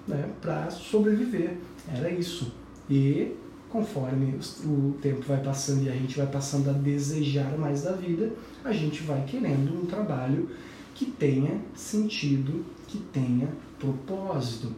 né, 0.08 0.30
para 0.42 0.70
sobreviver. 0.70 1.58
Era 1.94 2.10
isso. 2.10 2.54
E 2.90 3.36
conforme 3.72 4.38
o 4.66 4.96
tempo 5.02 5.22
vai 5.22 5.42
passando 5.42 5.84
e 5.84 5.90
a 5.90 5.94
gente 5.94 6.18
vai 6.18 6.28
passando 6.28 6.70
a 6.70 6.74
desejar 6.74 7.58
mais 7.58 7.84
da 7.84 7.94
vida, 7.94 8.32
a 8.64 8.74
gente 8.74 9.04
vai 9.04 9.24
querendo 9.26 9.82
um 9.82 9.86
trabalho 9.86 10.50
que 10.94 11.06
tenha 11.06 11.60
sentido, 11.74 12.66
que 12.88 12.98
tenha 12.98 13.48
propósito. 13.80 14.74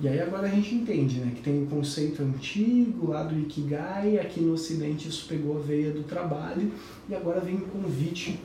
E 0.00 0.06
aí 0.06 0.20
agora 0.20 0.46
a 0.46 0.50
gente 0.50 0.74
entende, 0.74 1.18
né, 1.18 1.32
que 1.34 1.42
tem 1.42 1.62
um 1.62 1.66
conceito 1.66 2.22
antigo 2.22 3.08
lá 3.08 3.24
do 3.24 3.36
Ikigai, 3.36 4.18
aqui 4.18 4.40
no 4.40 4.52
ocidente 4.52 5.08
isso 5.08 5.26
pegou 5.28 5.58
a 5.58 5.60
veia 5.60 5.90
do 5.90 6.04
trabalho, 6.04 6.70
e 7.08 7.14
agora 7.14 7.40
vem 7.40 7.56
um 7.56 7.66
convite 7.66 8.38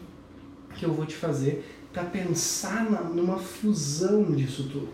que 0.75 0.85
eu 0.85 0.93
vou 0.93 1.05
te 1.05 1.13
fazer 1.13 1.63
para 1.91 2.05
pensar 2.05 2.89
na, 2.89 3.01
numa 3.01 3.37
fusão 3.37 4.31
disso 4.31 4.67
tudo. 4.71 4.89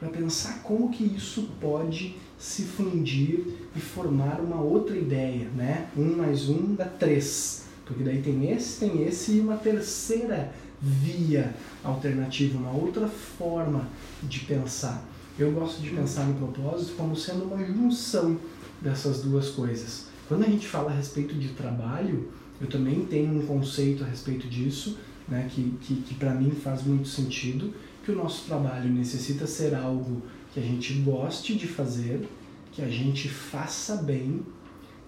Para 0.00 0.08
pensar 0.08 0.62
como 0.62 0.90
que 0.90 1.04
isso 1.04 1.50
pode 1.60 2.16
se 2.38 2.62
fundir 2.62 3.46
e 3.74 3.80
formar 3.80 4.40
uma 4.40 4.60
outra 4.60 4.96
ideia, 4.96 5.48
né? 5.54 5.88
Um 5.96 6.16
mais 6.16 6.48
um 6.48 6.74
dá 6.74 6.84
três. 6.84 7.64
Porque 7.84 8.02
daí 8.02 8.20
tem 8.20 8.50
esse, 8.50 8.80
tem 8.80 9.04
esse 9.04 9.36
e 9.36 9.40
uma 9.40 9.56
terceira 9.56 10.52
via 10.80 11.54
alternativa, 11.82 12.58
uma 12.58 12.72
outra 12.72 13.08
forma 13.08 13.88
de 14.22 14.40
pensar. 14.40 15.06
Eu 15.38 15.52
gosto 15.52 15.80
de 15.80 15.90
pensar 15.90 16.24
no 16.26 16.34
propósito 16.34 16.94
como 16.96 17.16
sendo 17.16 17.44
uma 17.44 17.64
junção 17.64 18.38
dessas 18.80 19.22
duas 19.22 19.50
coisas. 19.50 20.06
Quando 20.28 20.44
a 20.44 20.48
gente 20.48 20.66
fala 20.66 20.90
a 20.90 20.94
respeito 20.94 21.34
de 21.34 21.48
trabalho, 21.50 22.28
eu 22.60 22.66
também 22.66 23.04
tenho 23.04 23.38
um 23.38 23.46
conceito 23.46 24.02
a 24.02 24.06
respeito 24.06 24.48
disso, 24.48 24.98
né, 25.28 25.48
que, 25.52 25.74
que, 25.82 25.96
que 25.96 26.14
para 26.14 26.34
mim 26.34 26.50
faz 26.50 26.82
muito 26.82 27.08
sentido, 27.08 27.72
que 28.04 28.12
o 28.12 28.16
nosso 28.16 28.46
trabalho 28.46 28.90
necessita 28.90 29.46
ser 29.46 29.74
algo 29.74 30.22
que 30.56 30.60
a 30.60 30.62
gente 30.62 30.94
goste 31.00 31.54
de 31.54 31.66
fazer, 31.66 32.26
que 32.72 32.80
a 32.80 32.88
gente 32.88 33.28
faça 33.28 33.96
bem, 33.96 34.40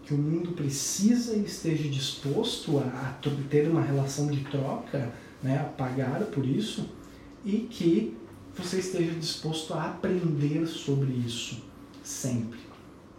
que 0.05 0.13
o 0.13 0.19
mundo 0.19 0.53
precisa 0.53 1.35
e 1.35 1.43
esteja 1.43 1.89
disposto 1.89 2.79
a, 2.79 3.19
ter 3.49 3.67
uma 3.67 3.81
relação 3.81 4.27
de 4.27 4.45
troca 4.45 5.11
né, 5.43 5.59
a 5.59 5.65
pagar 5.65 6.21
por 6.27 6.45
isso 6.45 6.91
e 7.47 7.61
que 7.61 8.15
você 8.55 8.79
esteja 8.79 9.13
disposto 9.13 9.73
a 9.73 9.87
aprender 9.87 10.67
sobre 10.67 11.13
isso 11.13 11.63
sempre. 12.05 12.61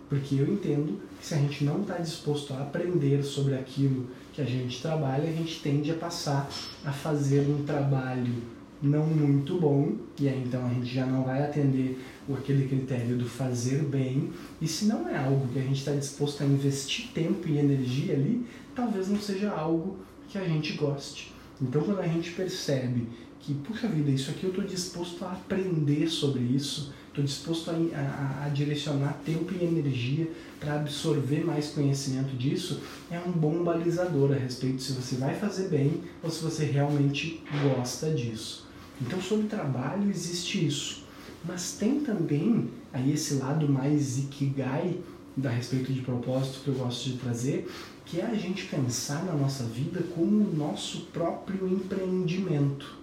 Porque 0.08 0.36
eu 0.36 0.54
entendo 0.54 1.02
que 1.20 1.26
se 1.26 1.34
a 1.34 1.38
gente 1.38 1.64
não 1.64 1.82
está 1.82 1.98
disposto 1.98 2.54
a 2.54 2.62
aprender 2.62 3.24
sobre 3.24 3.56
aquilo 3.56 4.08
que 4.34 4.42
a 4.42 4.46
gente 4.46 4.80
trabalha, 4.84 5.28
a 5.28 5.34
gente 5.34 5.62
tende 5.62 5.90
a 5.90 5.96
passar 5.96 6.48
a 6.86 6.92
fazer 6.92 7.40
um 7.50 7.64
trabalho 7.64 8.59
não 8.82 9.06
muito 9.06 9.60
bom, 9.60 9.94
e 10.20 10.28
aí 10.30 10.44
então 10.46 10.66
a 10.66 10.70
gente 10.70 10.94
já 10.94 11.06
não 11.06 11.24
vai 11.24 11.44
atender 11.44 12.00
aquele 12.34 12.68
critério 12.68 13.18
do 13.18 13.26
fazer 13.26 13.84
bem, 13.84 14.32
e 14.62 14.68
se 14.68 14.86
não 14.86 15.08
é 15.10 15.18
algo 15.18 15.48
que 15.48 15.60
a 15.60 15.64
gente 15.64 15.80
está 15.80 15.92
disposto 15.92 16.42
a 16.42 16.46
investir 16.46 17.10
tempo 17.14 17.48
e 17.48 17.58
energia 17.58 18.14
ali, 18.14 18.46
talvez 18.76 19.10
não 19.10 19.20
seja 19.20 19.52
algo 19.52 19.98
que 20.28 20.38
a 20.38 20.44
gente 20.44 20.74
goste. 20.74 21.34
Então, 21.62 21.82
quando 21.82 22.00
a 22.00 22.08
gente 22.08 22.32
percebe 22.32 23.08
que, 23.40 23.54
puxa 23.54 23.88
vida, 23.88 24.12
isso 24.12 24.32
aqui 24.32 24.46
eu 24.46 24.50
estou 24.52 24.64
disposto 24.64 25.26
a 25.26 25.32
aprender 25.32 26.08
sobre 26.08 26.42
isso, 26.42 26.94
estou 27.08 27.24
disposto 27.24 27.72
a, 27.72 27.74
a, 27.74 28.46
a, 28.46 28.50
direcionar 28.50 29.20
tempo 29.26 29.54
e 29.54 29.64
energia 29.64 30.30
para 30.60 30.76
absorver 30.76 31.44
mais 31.44 31.70
conhecimento 31.70 32.36
disso, 32.38 32.82
é 33.12 33.20
um 33.20 33.32
bom 33.32 33.64
balizador 33.64 34.32
a 34.32 34.36
respeito 34.36 34.82
se 34.82 34.94
você 34.94 35.16
vai 35.16 35.36
fazer 35.36 35.68
bem 35.70 36.02
ou 36.24 36.30
se 36.30 36.44
você 36.44 36.66
realmente 36.66 37.44
gosta 37.76 38.12
disso. 38.12 38.69
Então, 39.02 39.22
sobre 39.22 39.48
trabalho 39.48 40.10
existe 40.10 40.66
isso. 40.66 41.04
Mas 41.46 41.74
tem 41.74 42.02
também 42.02 42.70
aí 42.92 43.14
esse 43.14 43.36
lado 43.36 43.68
mais 43.68 44.18
ikigai 44.18 45.00
da 45.38 45.50
respeito 45.50 45.94
de 45.94 46.02
propósito 46.02 46.62
que 46.64 46.68
eu 46.70 46.74
gosto 46.74 47.10
de 47.10 47.18
trazer, 47.18 47.70
que 48.06 48.20
é 48.20 48.26
a 48.26 48.36
gente 48.36 48.66
pensar 48.66 49.24
na 49.24 49.34
nossa 49.34 49.64
vida 49.64 50.04
como 50.16 50.44
o 50.44 50.56
nosso 50.56 51.02
próprio 51.14 51.68
empreendimento. 51.68 52.98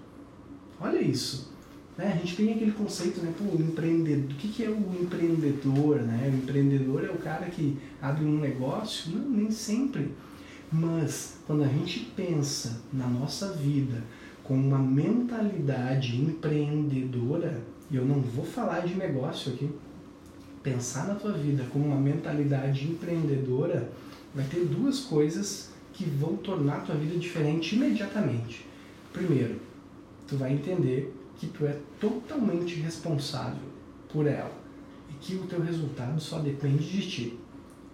Olha 0.81 1.01
isso. 1.01 1.51
Né? 1.97 2.13
A 2.13 2.17
gente 2.17 2.37
tem 2.37 2.53
aquele 2.53 2.73
conceito, 2.73 3.21
né? 3.21 3.33
Pô, 3.39 3.45
empreendedor. 3.57 4.31
O 4.31 4.35
que, 4.35 4.49
que 4.49 4.65
é 4.65 4.69
o 4.69 4.95
empreendedor? 5.01 6.03
Né? 6.03 6.31
O 6.31 6.37
empreendedor 6.37 7.05
é 7.05 7.11
o 7.11 7.17
cara 7.19 7.47
que 7.47 7.79
abre 8.03 8.25
um 8.25 8.39
negócio? 8.39 9.13
Não, 9.13 9.31
nem 9.31 9.51
sempre. 9.51 10.13
Mas 10.71 11.37
quando 11.47 11.63
a 11.63 11.69
gente 11.69 12.01
pensa 12.15 12.83
na 12.93 13.07
nossa 13.07 13.53
vida 13.53 14.03
com 14.47 14.55
uma 14.55 14.79
mentalidade 14.79 16.17
empreendedora, 16.17 17.61
e 17.91 17.97
eu 17.97 18.05
não 18.05 18.21
vou 18.21 18.45
falar 18.45 18.81
de 18.81 18.95
negócio 18.95 19.53
aqui, 19.53 19.69
pensar 20.63 21.07
na 21.09 21.15
tua 21.15 21.33
vida 21.33 21.65
com 21.73 21.79
uma 21.79 21.97
mentalidade 21.97 22.87
empreendedora, 22.87 23.91
vai 24.35 24.45
ter 24.45 24.65
duas 24.65 25.01
coisas 25.01 25.71
que 25.93 26.05
vão 26.05 26.37
tornar 26.37 26.79
a 26.79 26.81
tua 26.81 26.95
vida 26.95 27.19
diferente 27.19 27.75
imediatamente. 27.75 28.67
Primeiro, 29.13 29.57
tu 30.27 30.37
vai 30.37 30.53
entender 30.53 31.15
que 31.39 31.47
tu 31.47 31.67
é 31.67 31.77
totalmente 32.01 32.75
responsável 32.77 33.69
por 34.13 34.27
ela 34.27 34.53
e 35.11 35.15
que 35.15 35.35
o 35.35 35.47
teu 35.47 35.61
resultado 35.61 36.21
só 36.21 36.39
depende 36.39 36.89
de 36.89 37.11
ti. 37.11 37.39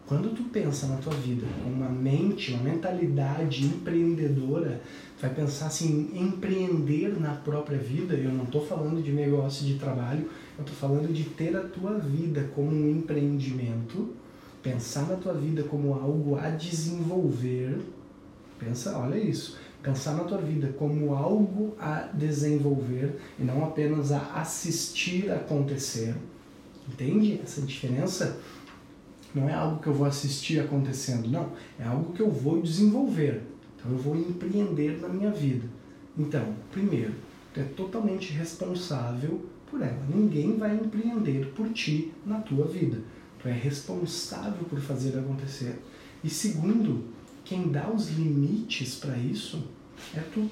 Quando 0.06 0.35
tu 0.35 0.42
pensa 0.44 0.88
na 0.88 0.97
tua 0.97 1.14
vida 1.14 1.47
com 1.62 1.71
uma 1.71 1.88
mente, 1.88 2.52
uma 2.52 2.64
mentalidade 2.64 3.64
empreendedora, 3.64 4.80
vai 5.21 5.32
pensar 5.32 5.66
assim, 5.66 6.11
empreender 6.12 7.18
na 7.21 7.35
própria 7.35 7.78
vida, 7.78 8.14
eu 8.14 8.32
não 8.32 8.44
estou 8.44 8.66
falando 8.66 9.02
de 9.02 9.12
negócio 9.12 9.64
de 9.64 9.75
trabalho, 9.75 10.28
eu 10.59 10.64
estou 10.64 10.76
falando 10.76 11.12
de 11.12 11.25
ter 11.25 11.56
a 11.56 11.62
tua 11.62 11.99
vida 11.99 12.50
como 12.54 12.73
um 12.73 12.90
empreendimento, 12.90 14.11
pensar 14.62 15.06
na 15.06 15.14
tua 15.14 15.35
vida 15.35 15.62
como 15.62 15.94
algo 15.94 16.37
a 16.37 16.50
desenvolver. 16.50 17.78
Pensa, 18.59 18.99
olha 18.99 19.16
isso. 19.16 19.56
Pensar 19.82 20.14
na 20.14 20.25
tua 20.25 20.38
vida 20.38 20.68
como 20.78 21.14
algo 21.14 21.75
a 21.78 22.09
desenvolver 22.12 23.16
e 23.38 23.42
não 23.42 23.64
apenas 23.64 24.12
a 24.12 24.40
assistir 24.40 25.30
acontecer. 25.30 26.14
Entende 26.88 27.40
essa 27.42 27.62
diferença? 27.62 28.38
Não 29.34 29.48
é 29.48 29.54
algo 29.54 29.80
que 29.80 29.88
eu 29.88 29.94
vou 29.94 30.06
assistir 30.06 30.60
acontecendo, 30.60 31.28
não. 31.28 31.52
É 31.78 31.84
algo 31.84 32.12
que 32.12 32.20
eu 32.20 32.30
vou 32.30 32.60
desenvolver. 32.60 33.42
Então 33.76 33.92
eu 33.92 33.98
vou 33.98 34.16
empreender 34.16 35.00
na 35.00 35.08
minha 35.08 35.30
vida. 35.30 35.66
Então, 36.18 36.54
primeiro, 36.70 37.14
tu 37.52 37.60
é 37.60 37.64
totalmente 37.64 38.32
responsável 38.32 39.40
por 39.70 39.80
ela. 39.80 40.06
Ninguém 40.14 40.56
vai 40.56 40.74
empreender 40.74 41.52
por 41.56 41.68
ti 41.70 42.12
na 42.26 42.40
tua 42.40 42.66
vida. 42.66 42.98
Tu 43.40 43.48
é 43.48 43.52
responsável 43.52 44.64
por 44.68 44.78
fazer 44.80 45.18
acontecer. 45.18 45.80
E 46.22 46.28
segundo, 46.28 47.04
quem 47.44 47.72
dá 47.72 47.90
os 47.90 48.10
limites 48.10 48.96
para 48.96 49.16
isso 49.16 49.64
é 50.14 50.20
tu. 50.20 50.48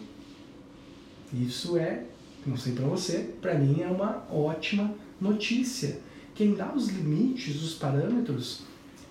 Isso 1.32 1.76
é, 1.76 2.04
não 2.44 2.56
sei 2.56 2.72
para 2.72 2.87
você, 2.87 3.34
para 3.40 3.54
mim 3.54 3.80
é 3.82 3.87
uma 3.87 4.26
ótima 4.30 4.92
notícia. 5.20 6.00
Quem 6.34 6.54
dá 6.54 6.72
os 6.72 6.88
limites, 6.88 7.62
os 7.62 7.75
parâmetros, 7.75 8.62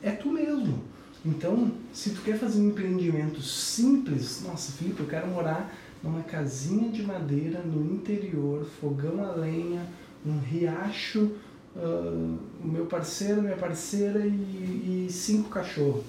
é 0.02 0.12
tu 0.12 0.32
mesmo. 0.32 0.84
Então, 1.26 1.72
se 1.94 2.12
tu 2.12 2.22
quer 2.22 2.38
fazer 2.38 2.62
um 2.62 2.70
empreendimento 2.70 3.42
simples, 3.42 4.42
nossa, 4.46 4.72
Felipe, 4.72 5.02
eu 5.02 5.08
quero 5.08 5.28
morar 5.28 5.74
numa 6.02 6.22
casinha 6.22 6.90
de 6.90 7.04
madeira 7.04 7.60
no 7.60 7.94
interior, 7.94 8.66
fogão 8.80 9.22
a 9.24 9.34
lenha, 9.34 9.86
um 10.26 10.40
riacho, 10.40 11.32
uh, 11.76 12.38
o 12.64 12.68
meu 12.68 12.86
parceiro, 12.86 13.42
minha 13.42 13.58
parceira 13.58 14.26
e, 14.26 15.08
e 15.08 15.12
cinco 15.12 15.50
cachorros. 15.50 16.06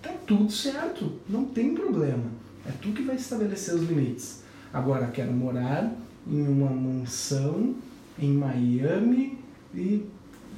Tá 0.00 0.12
tudo 0.26 0.50
certo, 0.50 1.12
não 1.28 1.44
tem 1.44 1.74
problema. 1.74 2.24
É 2.66 2.72
tu 2.80 2.92
que 2.92 3.02
vai 3.02 3.16
estabelecer 3.16 3.74
os 3.74 3.82
limites. 3.82 4.42
Agora, 4.72 5.06
quero 5.08 5.32
morar 5.32 5.94
em 6.26 6.48
uma 6.48 6.70
mansão 6.70 7.74
em 8.18 8.32
Miami 8.32 9.38
e 9.74 10.06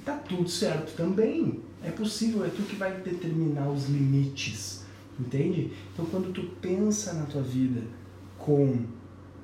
tá 0.05 0.15
tudo 0.15 0.49
certo 0.49 0.97
também. 0.97 1.61
É 1.87 1.91
possível, 1.93 2.45
é 2.45 2.49
tu 2.49 2.63
que 2.63 2.75
vai 2.75 3.01
determinar 3.01 3.71
os 3.71 3.89
limites, 3.89 4.85
entende? 5.19 5.73
Então, 5.93 6.05
quando 6.07 6.33
tu 6.33 6.43
pensa 6.61 7.13
na 7.15 7.27
tua 7.27 7.43
vida 7.43 7.81
com 8.37 8.85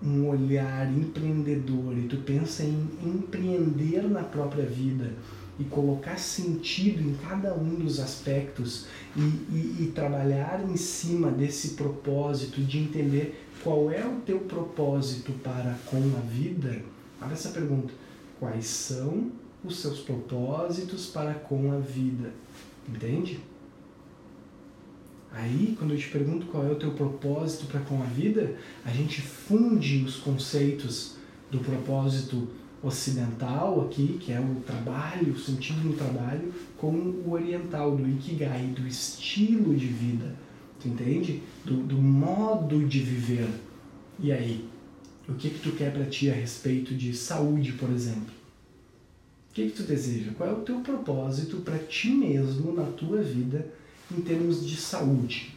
um 0.02 0.28
olhar 0.28 0.92
empreendedor 0.92 1.96
e 1.96 2.08
tu 2.08 2.16
pensa 2.16 2.64
em 2.64 2.88
empreender 3.00 4.02
na 4.02 4.24
própria 4.24 4.66
vida 4.66 5.12
e 5.56 5.62
colocar 5.64 6.18
sentido 6.18 7.00
em 7.00 7.14
cada 7.14 7.54
um 7.54 7.76
dos 7.76 8.00
aspectos 8.00 8.86
e, 9.16 9.20
e, 9.20 9.76
e 9.82 9.92
trabalhar 9.94 10.68
em 10.68 10.76
cima 10.76 11.30
desse 11.30 11.70
propósito 11.70 12.60
de 12.60 12.80
entender 12.80 13.46
qual 13.62 13.88
é 13.88 14.04
o 14.04 14.20
teu 14.26 14.40
propósito 14.40 15.30
para 15.44 15.78
com 15.86 15.98
a 15.98 16.20
vida, 16.28 16.82
olha 17.20 17.32
essa 17.32 17.50
pergunta: 17.50 17.94
quais 18.40 18.66
são 18.66 19.30
os 19.64 19.80
seus 19.80 20.00
propósitos 20.00 21.06
para 21.06 21.34
com 21.34 21.72
a 21.72 21.78
vida? 21.78 22.32
Entende? 22.88 23.40
Aí, 25.32 25.74
quando 25.78 25.94
eu 25.94 25.98
te 25.98 26.08
pergunto 26.08 26.46
qual 26.46 26.66
é 26.66 26.70
o 26.70 26.76
teu 26.76 26.90
propósito 26.92 27.66
para 27.66 27.80
com 27.80 28.02
a 28.02 28.06
vida, 28.06 28.54
a 28.84 28.90
gente 28.90 29.22
funde 29.22 30.04
os 30.04 30.16
conceitos 30.16 31.16
do 31.50 31.58
propósito 31.60 32.48
ocidental 32.82 33.80
aqui, 33.86 34.18
que 34.20 34.32
é 34.32 34.40
o 34.40 34.56
trabalho, 34.66 35.32
o 35.32 35.38
sentido 35.38 35.88
no 35.88 35.94
trabalho, 35.94 36.52
com 36.76 36.90
o 36.90 37.30
oriental, 37.30 37.96
do 37.96 38.06
ikigai, 38.08 38.66
do 38.68 38.86
estilo 38.86 39.74
de 39.74 39.86
vida, 39.86 40.34
tu 40.80 40.88
entende? 40.88 41.42
Do, 41.64 41.76
do 41.76 41.96
modo 41.96 42.84
de 42.86 43.00
viver. 43.00 43.48
E 44.18 44.32
aí, 44.32 44.68
o 45.28 45.34
que 45.34 45.48
que 45.48 45.60
tu 45.60 45.72
quer 45.72 45.92
para 45.92 46.04
ti 46.04 46.28
a 46.28 46.34
respeito 46.34 46.94
de 46.94 47.14
saúde, 47.14 47.72
por 47.72 47.88
exemplo? 47.90 48.41
O 49.52 49.54
que 49.54 49.68
que 49.68 49.76
tu 49.76 49.82
deseja? 49.82 50.32
Qual 50.32 50.48
é 50.48 50.52
o 50.52 50.62
teu 50.62 50.80
propósito 50.80 51.58
para 51.58 51.78
ti 51.78 52.10
mesmo 52.10 52.72
na 52.72 52.84
tua 52.84 53.22
vida? 53.22 53.70
em 54.16 54.20
termos 54.20 54.66
de 54.66 54.76
saúde. 54.76 55.54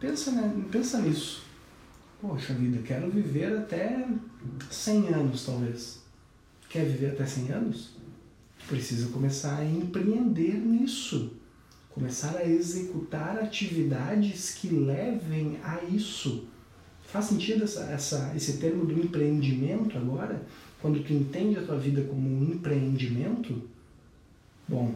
Pensa, 0.00 0.30
né? 0.30 0.64
Pensa 0.70 1.00
nisso. 1.00 1.42
Poxa 2.20 2.54
vida, 2.54 2.82
quero 2.82 3.10
viver 3.10 3.56
até 3.56 4.06
100 4.70 5.08
anos, 5.08 5.44
talvez. 5.44 6.00
Quer 6.68 6.84
viver 6.84 7.12
até 7.12 7.26
100 7.26 7.50
anos? 7.50 7.90
Precisa 8.68 9.08
começar 9.08 9.58
a 9.58 9.64
empreender 9.64 10.54
nisso. 10.54 11.32
Começar 11.90 12.36
a 12.36 12.48
executar 12.48 13.38
atividades 13.38 14.54
que 14.54 14.68
levem 14.68 15.58
a 15.64 15.82
isso. 15.84 16.46
Faz 17.02 17.26
sentido 17.26 17.64
essa, 17.64 17.84
essa, 17.84 18.32
esse 18.36 18.58
termo 18.58 18.84
do 18.84 19.00
empreendimento 19.00 19.96
agora? 19.96 20.44
Quando 20.80 21.02
tu 21.02 21.12
entende 21.12 21.58
a 21.58 21.62
tua 21.62 21.78
vida 21.78 22.02
como 22.02 22.28
um 22.28 22.52
empreendimento? 22.52 23.62
Bom, 24.66 24.94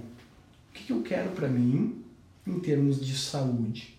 o 0.71 0.73
que, 0.73 0.91
eu 0.93 1.03
quero 1.03 1.31
para 1.31 1.49
mim 1.49 2.03
em 2.47 2.61
termos 2.61 3.05
de 3.05 3.17
saúde. 3.17 3.99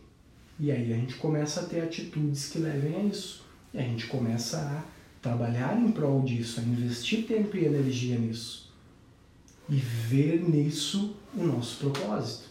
E 0.60 0.72
aí 0.72 0.94
a 0.94 0.96
gente 0.96 1.16
começa 1.16 1.62
a 1.62 1.66
ter 1.66 1.82
atitudes 1.82 2.50
que 2.50 2.60
levem 2.60 2.96
a 2.96 3.04
isso. 3.04 3.44
E 3.74 3.80
a 3.80 3.82
gente 3.82 4.08
começa 4.08 4.58
a 4.58 4.84
trabalhar 5.22 5.80
em 5.80 5.92
prol 5.92 6.22
disso, 6.22 6.60
a 6.60 6.64
investir 6.64 7.26
tempo 7.26 7.58
e 7.58 7.66
energia 7.66 8.18
nisso. 8.18 8.72
E 9.70 9.76
ver 9.76 10.48
nisso 10.48 11.16
o 11.36 11.44
nosso 11.44 11.78
propósito. 11.80 12.50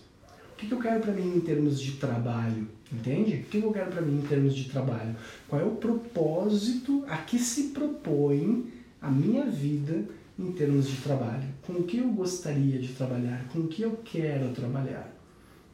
O 0.53 0.57
que 0.57 0.71
eu 0.71 0.79
quero 0.79 1.01
para 1.01 1.13
mim 1.13 1.37
em 1.37 1.41
termos 1.41 1.81
de 1.81 1.93
trabalho? 1.93 2.69
Entende? 2.93 3.37
O 3.37 3.45
que 3.45 3.59
eu 3.59 3.73
quero 3.73 3.91
para 3.91 4.03
mim 4.03 4.19
em 4.19 4.27
termos 4.27 4.55
de 4.55 4.65
trabalho? 4.69 5.17
Qual 5.49 5.61
é 5.61 5.65
o 5.65 5.77
propósito 5.77 7.05
a 7.09 7.17
que 7.19 7.39
se 7.39 7.69
propõe 7.69 8.82
a 9.03 9.11
minha 9.11 9.45
vida 9.45 10.05
em 10.39 10.53
termos 10.53 10.89
de 10.89 10.97
trabalho? 10.99 11.45
Com 11.63 11.75
o 11.75 11.83
que 11.83 11.99
eu 11.99 12.09
gostaria 12.09 12.79
de 12.79 12.89
trabalhar? 12.95 13.47
Com 13.53 13.61
o 13.61 13.69
que 13.69 13.83
eu 13.83 13.99
quero 14.05 14.53
trabalhar? 14.53 15.13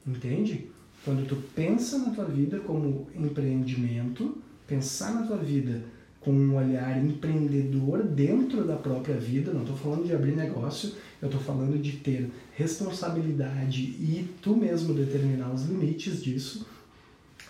Entende? 0.06 0.70
Quando 1.04 1.28
tu 1.28 1.36
pensa 1.54 1.98
na 1.98 2.10
tua 2.10 2.24
vida 2.24 2.58
como 2.60 3.06
empreendimento, 3.14 4.38
pensar 4.66 5.14
na 5.14 5.26
tua 5.26 5.36
vida 5.36 5.82
com 6.20 6.32
um 6.32 6.56
olhar 6.56 7.02
empreendedor 7.02 8.02
dentro 8.02 8.64
da 8.64 8.74
própria 8.76 9.16
vida, 9.16 9.52
não 9.52 9.62
estou 9.62 9.76
falando 9.76 10.06
de 10.06 10.12
abrir 10.12 10.34
negócio, 10.34 10.92
eu 11.22 11.28
estou 11.28 11.40
falando 11.40 11.78
de 11.80 11.92
ter 11.92 12.28
responsabilidade 12.54 13.80
e 13.80 14.28
tu 14.42 14.56
mesmo 14.56 14.92
determinar 14.94 15.52
os 15.52 15.64
limites 15.64 16.22
disso 16.22 16.66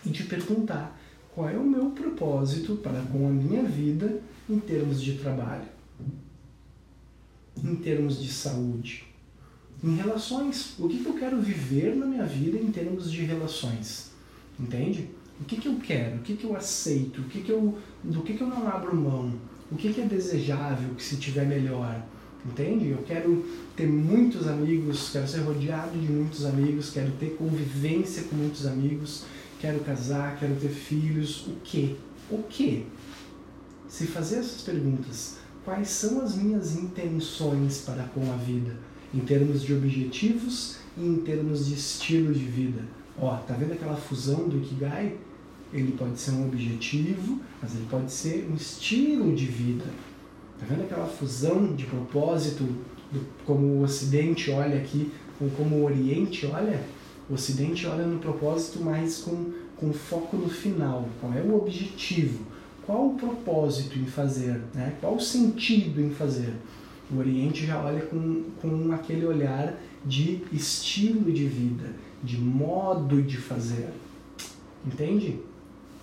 e 0.05 0.11
te 0.11 0.23
perguntar 0.23 0.99
qual 1.33 1.49
é 1.49 1.57
o 1.57 1.63
meu 1.63 1.91
propósito 1.91 2.75
para 2.75 3.01
com 3.01 3.27
a 3.27 3.31
minha 3.31 3.63
vida 3.63 4.21
em 4.49 4.59
termos 4.59 5.01
de 5.01 5.13
trabalho, 5.13 5.67
em 7.63 7.75
termos 7.75 8.21
de 8.21 8.31
saúde, 8.31 9.05
em 9.83 9.95
relações. 9.95 10.75
O 10.79 10.87
que, 10.89 10.99
que 10.99 11.05
eu 11.05 11.13
quero 11.13 11.39
viver 11.39 11.95
na 11.95 12.05
minha 12.05 12.25
vida 12.25 12.57
em 12.57 12.71
termos 12.71 13.11
de 13.11 13.23
relações? 13.23 14.11
Entende? 14.59 15.09
O 15.39 15.45
que, 15.45 15.57
que 15.57 15.67
eu 15.67 15.75
quero? 15.75 16.17
O 16.17 16.19
que, 16.19 16.35
que 16.35 16.43
eu 16.43 16.55
aceito? 16.55 17.21
O 17.21 17.23
que 17.25 17.41
que 17.41 17.51
eu, 17.51 17.77
do 18.03 18.21
que, 18.21 18.33
que 18.33 18.41
eu 18.41 18.47
não 18.47 18.67
abro 18.67 18.95
mão? 18.95 19.33
O 19.71 19.75
que, 19.75 19.93
que 19.93 20.01
é 20.01 20.05
desejável 20.05 20.95
que 20.95 21.03
se 21.03 21.17
tiver 21.17 21.45
melhor? 21.45 22.03
Entende? 22.45 22.89
Eu 22.89 23.03
quero 23.03 23.45
ter 23.75 23.87
muitos 23.87 24.47
amigos, 24.47 25.09
quero 25.11 25.27
ser 25.27 25.41
rodeado 25.41 25.97
de 25.97 26.11
muitos 26.11 26.45
amigos, 26.45 26.89
quero 26.89 27.11
ter 27.11 27.35
convivência 27.35 28.23
com 28.23 28.35
muitos 28.35 28.65
amigos, 28.65 29.25
quero 29.59 29.79
casar, 29.81 30.37
quero 30.39 30.55
ter 30.55 30.69
filhos. 30.69 31.45
O 31.47 31.55
que? 31.63 31.97
O 32.29 32.43
que? 32.43 32.85
Se 33.89 34.07
fazer 34.07 34.37
essas 34.37 34.61
perguntas, 34.61 35.35
quais 35.65 35.89
são 35.89 36.21
as 36.21 36.35
minhas 36.35 36.77
intenções 36.77 37.79
para 37.79 38.03
com 38.03 38.31
a 38.31 38.37
vida? 38.37 38.73
em 39.13 39.19
termos 39.19 39.61
de 39.63 39.73
objetivos 39.73 40.77
e 40.97 41.05
em 41.05 41.17
termos 41.17 41.67
de 41.67 41.73
estilo 41.73 42.33
de 42.33 42.45
vida. 42.45 42.81
Ó, 43.19 43.35
tá 43.37 43.53
vendo 43.53 43.73
aquela 43.73 43.95
fusão 43.95 44.47
do 44.47 44.57
Ikigai? 44.57 45.15
Ele 45.73 45.91
pode 45.91 46.19
ser 46.19 46.31
um 46.31 46.47
objetivo, 46.47 47.39
mas 47.61 47.75
ele 47.75 47.85
pode 47.89 48.11
ser 48.11 48.47
um 48.49 48.55
estilo 48.55 49.35
de 49.35 49.45
vida. 49.45 49.85
Tá 50.59 50.65
vendo 50.67 50.83
aquela 50.83 51.07
fusão 51.07 51.75
de 51.75 51.85
propósito, 51.85 52.63
do, 53.11 53.25
como 53.45 53.65
o 53.65 53.83
Ocidente 53.83 54.51
olha 54.51 54.77
aqui, 54.77 55.11
ou 55.39 55.49
como 55.51 55.77
o 55.77 55.85
Oriente 55.85 56.45
olha? 56.45 56.83
O 57.29 57.33
Ocidente 57.33 57.85
olha 57.85 58.05
no 58.05 58.19
propósito 58.19 58.79
mais 58.79 59.19
com, 59.19 59.51
com 59.77 59.93
foco 59.93 60.37
no 60.37 60.49
final. 60.49 61.07
Qual 61.19 61.33
é 61.33 61.41
o 61.41 61.55
objetivo? 61.55 62.39
Qual 62.89 63.09
o 63.09 63.13
propósito 63.13 63.99
em 63.99 64.05
fazer? 64.07 64.63
Né? 64.73 64.95
Qual 64.99 65.13
o 65.13 65.21
sentido 65.21 66.01
em 66.01 66.09
fazer? 66.09 66.55
O 67.11 67.19
Oriente 67.19 67.63
já 67.63 67.79
olha 67.79 68.01
com, 68.01 68.45
com 68.59 68.91
aquele 68.91 69.27
olhar 69.27 69.79
de 70.03 70.41
estilo 70.51 71.31
de 71.31 71.45
vida, 71.45 71.93
de 72.23 72.39
modo 72.39 73.21
de 73.21 73.37
fazer. 73.37 73.89
Entende? 74.83 75.39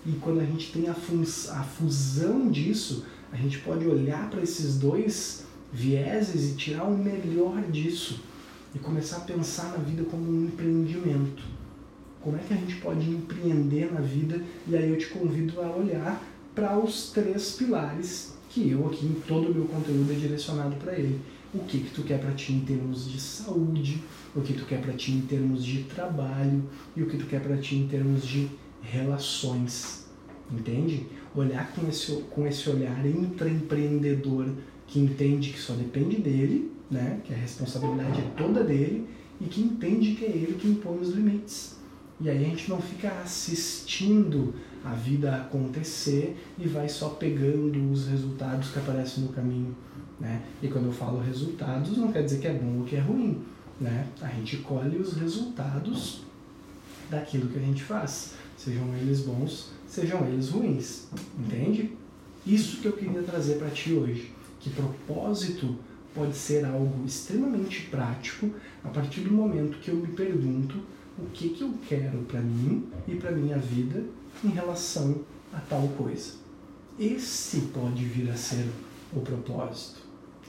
E 0.06 0.12
quando 0.20 0.38
a 0.38 0.44
gente 0.44 0.70
tem 0.70 0.86
a, 0.86 0.92
a 0.92 1.64
fusão 1.64 2.48
disso, 2.52 3.04
a 3.32 3.36
gente 3.36 3.58
pode 3.58 3.84
olhar 3.84 4.30
para 4.30 4.40
esses 4.40 4.78
dois 4.78 5.44
vieses 5.72 6.52
e 6.52 6.54
tirar 6.54 6.84
o 6.84 6.96
melhor 6.96 7.62
disso 7.62 8.20
e 8.72 8.78
começar 8.78 9.16
a 9.16 9.20
pensar 9.22 9.72
na 9.72 9.78
vida 9.78 10.04
como 10.04 10.22
um 10.22 10.44
empreendimento. 10.44 11.42
Como 12.20 12.36
é 12.36 12.40
que 12.40 12.54
a 12.54 12.56
gente 12.56 12.76
pode 12.76 13.10
empreender 13.10 13.92
na 13.92 14.00
vida? 14.00 14.40
E 14.68 14.76
aí 14.76 14.88
eu 14.88 14.96
te 14.96 15.08
convido 15.08 15.60
a 15.60 15.68
olhar 15.74 16.22
para 16.56 16.78
os 16.78 17.10
três 17.10 17.52
pilares 17.52 18.34
que 18.48 18.70
eu 18.70 18.86
aqui 18.86 19.04
em 19.04 19.20
todo 19.28 19.50
o 19.50 19.54
meu 19.54 19.66
conteúdo 19.66 20.10
é 20.10 20.14
direcionado 20.14 20.74
para 20.76 20.94
ele. 20.94 21.20
O 21.54 21.58
que 21.60 21.80
que 21.80 21.90
tu 21.90 22.02
quer 22.02 22.18
para 22.18 22.32
ti 22.32 22.54
em 22.54 22.60
termos 22.60 23.10
de 23.10 23.20
saúde, 23.20 24.02
o 24.34 24.40
que 24.40 24.54
tu 24.54 24.64
quer 24.64 24.80
para 24.80 24.94
ti 24.94 25.12
em 25.12 25.20
termos 25.20 25.62
de 25.62 25.82
trabalho 25.82 26.64
e 26.96 27.02
o 27.02 27.06
que 27.06 27.18
tu 27.18 27.26
quer 27.26 27.42
para 27.42 27.58
ti 27.58 27.76
em 27.76 27.86
termos 27.86 28.26
de 28.26 28.48
relações. 28.80 30.06
Entende? 30.50 31.06
Olhar 31.34 31.70
com 31.72 31.86
esse, 31.88 32.12
com 32.30 32.46
esse 32.46 32.70
olhar 32.70 33.04
intraempreendedor 33.04 34.48
que 34.86 34.98
entende 34.98 35.50
que 35.50 35.58
só 35.58 35.74
depende 35.74 36.16
dele, 36.16 36.72
né? 36.90 37.20
que 37.22 37.34
a 37.34 37.36
responsabilidade 37.36 38.20
é 38.20 38.30
toda 38.34 38.64
dele 38.64 39.06
e 39.40 39.44
que 39.44 39.60
entende 39.60 40.14
que 40.14 40.24
é 40.24 40.28
ele 40.28 40.56
que 40.58 40.68
impõe 40.68 40.98
os 41.00 41.10
limites. 41.10 41.76
E 42.18 42.30
aí 42.30 42.46
a 42.46 42.48
gente 42.48 42.70
não 42.70 42.80
fica 42.80 43.10
assistindo 43.22 44.54
a 44.86 44.94
vida 44.94 45.34
acontecer 45.34 46.36
e 46.56 46.68
vai 46.68 46.88
só 46.88 47.08
pegando 47.10 47.90
os 47.90 48.06
resultados 48.06 48.70
que 48.70 48.78
aparecem 48.78 49.24
no 49.24 49.30
caminho. 49.30 49.74
Né? 50.20 50.42
E 50.62 50.68
quando 50.68 50.86
eu 50.86 50.92
falo 50.92 51.20
resultados, 51.20 51.96
não 51.96 52.12
quer 52.12 52.22
dizer 52.22 52.38
que 52.38 52.46
é 52.46 52.54
bom 52.54 52.78
ou 52.78 52.84
que 52.84 52.94
é 52.94 53.00
ruim. 53.00 53.42
Né? 53.80 54.06
A 54.22 54.28
gente 54.28 54.58
colhe 54.58 54.96
os 54.96 55.14
resultados 55.14 56.22
daquilo 57.10 57.48
que 57.48 57.58
a 57.58 57.62
gente 57.62 57.82
faz, 57.82 58.34
sejam 58.56 58.94
eles 58.94 59.20
bons, 59.20 59.72
sejam 59.88 60.24
eles 60.26 60.50
ruins. 60.50 61.08
Entende? 61.38 61.92
Isso 62.46 62.80
que 62.80 62.86
eu 62.86 62.92
queria 62.92 63.22
trazer 63.22 63.56
para 63.56 63.70
ti 63.70 63.92
hoje. 63.92 64.32
Que 64.60 64.70
propósito 64.70 65.76
pode 66.14 66.36
ser 66.36 66.64
algo 66.64 67.04
extremamente 67.04 67.82
prático 67.90 68.50
a 68.84 68.88
partir 68.88 69.20
do 69.20 69.32
momento 69.32 69.78
que 69.78 69.90
eu 69.90 69.96
me 69.96 70.08
pergunto 70.08 70.80
o 71.18 71.26
que, 71.32 71.50
que 71.50 71.62
eu 71.62 71.74
quero 71.88 72.18
para 72.20 72.40
mim 72.40 72.86
e 73.08 73.16
para 73.16 73.32
minha 73.32 73.58
vida 73.58 74.04
em 74.44 74.48
relação 74.48 75.22
a 75.52 75.60
tal 75.60 75.88
coisa. 75.96 76.32
Esse 76.98 77.60
pode 77.72 78.04
vir 78.04 78.30
a 78.30 78.36
ser 78.36 78.66
o 79.12 79.20
propósito, 79.20 80.00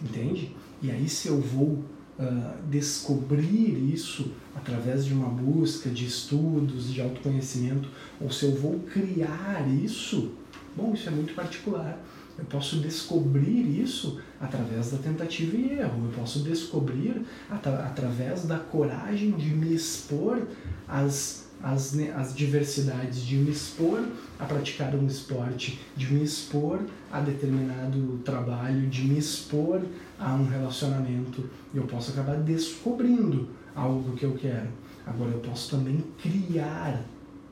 entende? 0.01 0.55
E 0.81 0.91
aí, 0.91 1.09
se 1.09 1.27
eu 1.27 1.39
vou 1.41 1.83
uh, 2.19 2.67
descobrir 2.69 3.93
isso 3.93 4.31
através 4.55 5.05
de 5.05 5.13
uma 5.13 5.29
busca 5.29 5.89
de 5.89 6.05
estudos, 6.05 6.93
de 6.93 7.01
autoconhecimento, 7.01 7.89
ou 8.19 8.31
se 8.31 8.45
eu 8.45 8.55
vou 8.55 8.79
criar 8.79 9.67
isso, 9.83 10.31
bom, 10.75 10.93
isso 10.93 11.09
é 11.09 11.11
muito 11.11 11.33
particular. 11.33 11.99
Eu 12.37 12.45
posso 12.45 12.77
descobrir 12.77 13.81
isso 13.81 14.19
através 14.39 14.91
da 14.91 14.99
tentativa 14.99 15.57
e 15.57 15.71
erro. 15.71 16.05
Eu 16.05 16.11
posso 16.11 16.39
descobrir 16.41 17.25
através 17.49 18.45
da 18.45 18.59
coragem 18.59 19.31
de 19.31 19.49
me 19.49 19.73
expor 19.73 20.45
às, 20.87 21.46
às, 21.61 21.97
às 22.15 22.35
diversidades, 22.35 23.21
de 23.25 23.35
me 23.35 23.51
expor 23.51 24.03
a 24.39 24.45
praticar 24.45 24.95
um 24.95 25.05
esporte, 25.07 25.79
de 25.95 26.13
me 26.13 26.23
expor 26.23 26.79
a 27.11 27.19
determinado 27.19 28.19
trabalho, 28.23 28.87
de 28.87 29.03
me 29.03 29.17
expor 29.17 29.81
a 30.19 30.33
um 30.33 30.45
relacionamento. 30.45 31.49
Eu 31.73 31.83
posso 31.83 32.11
acabar 32.11 32.37
descobrindo 32.37 33.49
algo 33.75 34.15
que 34.15 34.23
eu 34.23 34.33
quero. 34.33 34.69
Agora, 35.05 35.31
eu 35.31 35.39
posso 35.39 35.75
também 35.75 36.03
criar 36.21 37.03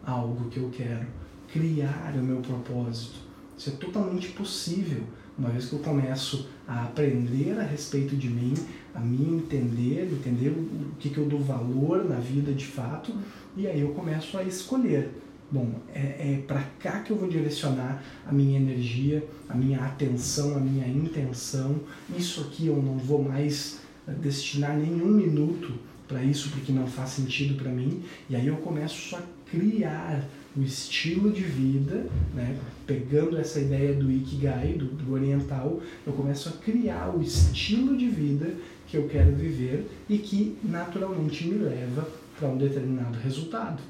algo 0.06 0.50
que 0.50 0.60
eu 0.60 0.70
quero, 0.70 1.08
criar 1.48 2.14
o 2.16 2.24
meu 2.24 2.42
propósito 2.42 3.26
isso 3.58 3.70
é 3.70 3.74
totalmente 3.74 4.30
possível, 4.30 5.02
uma 5.38 5.50
vez 5.50 5.66
que 5.66 5.74
eu 5.74 5.80
começo 5.80 6.48
a 6.68 6.84
aprender 6.84 7.58
a 7.58 7.64
respeito 7.64 8.16
de 8.16 8.30
mim, 8.30 8.54
a 8.94 9.00
me 9.00 9.38
entender, 9.38 10.10
entender 10.12 10.50
o 10.50 10.96
que, 11.00 11.10
que 11.10 11.18
eu 11.18 11.26
dou 11.26 11.40
valor 11.40 12.04
na 12.06 12.18
vida 12.18 12.52
de 12.52 12.66
fato, 12.66 13.14
e 13.56 13.68
aí 13.68 13.82
eu 13.82 13.90
começo 13.90 14.38
a 14.38 14.44
escolher. 14.44 15.10
Bom, 15.52 15.70
é, 15.94 16.00
é 16.00 16.44
para 16.48 16.62
cá 16.80 17.00
que 17.02 17.12
eu 17.12 17.18
vou 17.18 17.30
direcionar 17.30 18.04
a 18.28 18.32
minha 18.32 18.60
energia, 18.60 19.24
a 19.48 19.56
minha 19.56 19.80
atenção, 19.80 20.56
a 20.58 20.60
minha 20.60 20.88
intenção. 20.88 21.80
Isso 22.18 22.42
aqui 22.42 22.68
eu 22.68 22.82
não 22.82 22.98
vou 22.98 23.24
mais 23.24 23.80
eh, 24.08 24.12
destinar 24.12 24.76
nenhum 24.76 25.08
minuto 25.08 25.74
para 26.08 26.24
isso 26.24 26.50
porque 26.50 26.72
não 26.72 26.88
faz 26.88 27.12
sentido 27.12 27.56
para 27.56 27.72
mim. 27.72 28.02
E 28.30 28.36
aí 28.36 28.48
eu 28.48 28.58
começo 28.58 29.16
a 29.16 29.22
criar 29.50 30.28
o 30.58 30.62
estilo 30.62 31.32
de 31.32 31.44
vida, 31.44 32.08
né? 32.34 32.58
pegando 32.88 33.38
essa 33.38 33.60
ideia 33.60 33.94
do 33.94 34.12
Ikigai, 34.12 34.74
do, 34.74 34.86
do 34.86 35.14
oriental, 35.14 35.80
eu 36.06 36.14
começo 36.14 36.50
a 36.50 36.52
criar 36.54 37.16
o 37.16 37.22
estilo 37.22 37.96
de 37.96 38.08
vida 38.08 38.54
que 38.88 38.98
eu 38.98 39.08
quero 39.08 39.36
viver 39.36 39.86
e 40.10 40.18
que 40.18 40.58
naturalmente 40.64 41.46
me 41.48 41.58
leva 41.58 42.08
para 42.38 42.48
um 42.48 42.58
determinado 42.58 43.18
resultado. 43.20 43.82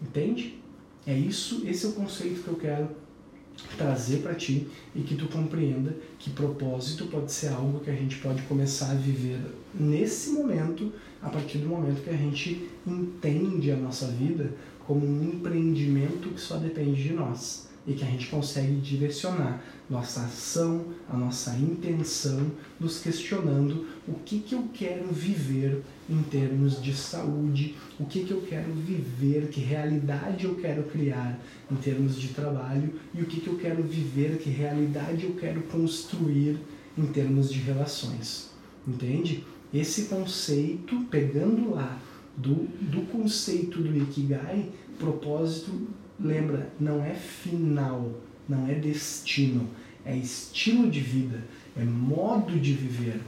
Entende? 0.00 0.58
É 1.06 1.16
isso, 1.16 1.62
esse 1.66 1.86
é 1.86 1.88
o 1.88 1.92
conceito 1.92 2.42
que 2.42 2.48
eu 2.48 2.56
quero 2.56 2.88
trazer 3.76 4.18
para 4.18 4.34
ti 4.34 4.66
e 4.94 5.02
que 5.02 5.14
tu 5.14 5.26
compreenda 5.28 5.94
que 6.18 6.30
propósito 6.30 7.06
pode 7.06 7.30
ser 7.30 7.48
algo 7.48 7.80
que 7.80 7.90
a 7.90 7.94
gente 7.94 8.18
pode 8.18 8.42
começar 8.42 8.90
a 8.90 8.94
viver 8.94 9.40
nesse 9.74 10.30
momento, 10.30 10.92
a 11.20 11.28
partir 11.28 11.58
do 11.58 11.68
momento 11.68 12.02
que 12.02 12.10
a 12.10 12.16
gente 12.16 12.68
entende 12.86 13.70
a 13.70 13.76
nossa 13.76 14.06
vida 14.06 14.52
como 14.86 15.06
um 15.06 15.22
empreendimento 15.22 16.30
que 16.30 16.40
só 16.40 16.56
depende 16.56 17.02
de 17.02 17.12
nós 17.12 17.71
e 17.86 17.94
que 17.94 18.04
a 18.04 18.06
gente 18.06 18.28
consegue 18.28 18.76
direcionar 18.76 19.62
nossa 19.90 20.20
ação, 20.20 20.86
a 21.08 21.16
nossa 21.16 21.56
intenção, 21.56 22.50
nos 22.78 23.00
questionando 23.00 23.86
o 24.06 24.14
que, 24.14 24.38
que 24.38 24.54
eu 24.54 24.64
quero 24.72 25.08
viver 25.08 25.82
em 26.08 26.22
termos 26.22 26.80
de 26.80 26.94
saúde, 26.94 27.74
o 27.98 28.06
que, 28.06 28.24
que 28.24 28.30
eu 28.30 28.40
quero 28.42 28.72
viver, 28.72 29.48
que 29.48 29.60
realidade 29.60 30.44
eu 30.44 30.54
quero 30.54 30.84
criar 30.84 31.38
em 31.70 31.76
termos 31.76 32.18
de 32.18 32.28
trabalho 32.28 32.94
e 33.14 33.20
o 33.20 33.26
que, 33.26 33.40
que 33.40 33.48
eu 33.48 33.58
quero 33.58 33.82
viver, 33.82 34.38
que 34.38 34.50
realidade 34.50 35.24
eu 35.24 35.34
quero 35.34 35.62
construir 35.62 36.58
em 36.96 37.06
termos 37.06 37.50
de 37.50 37.58
relações. 37.58 38.50
Entende? 38.86 39.44
Esse 39.72 40.04
conceito, 40.04 41.00
pegando 41.10 41.70
lá 41.74 41.98
do, 42.36 42.66
do 42.80 43.02
conceito 43.10 43.80
do 43.80 43.96
Ikigai, 43.96 44.70
propósito, 44.98 45.88
lembra, 46.22 46.70
não 46.78 47.04
é 47.04 47.14
final, 47.14 48.20
não 48.48 48.68
é 48.68 48.74
destino, 48.74 49.68
é 50.04 50.16
estilo 50.16 50.90
de 50.90 51.00
vida, 51.00 51.42
é 51.76 51.84
modo 51.84 52.58
de 52.58 52.72
viver, 52.72 53.20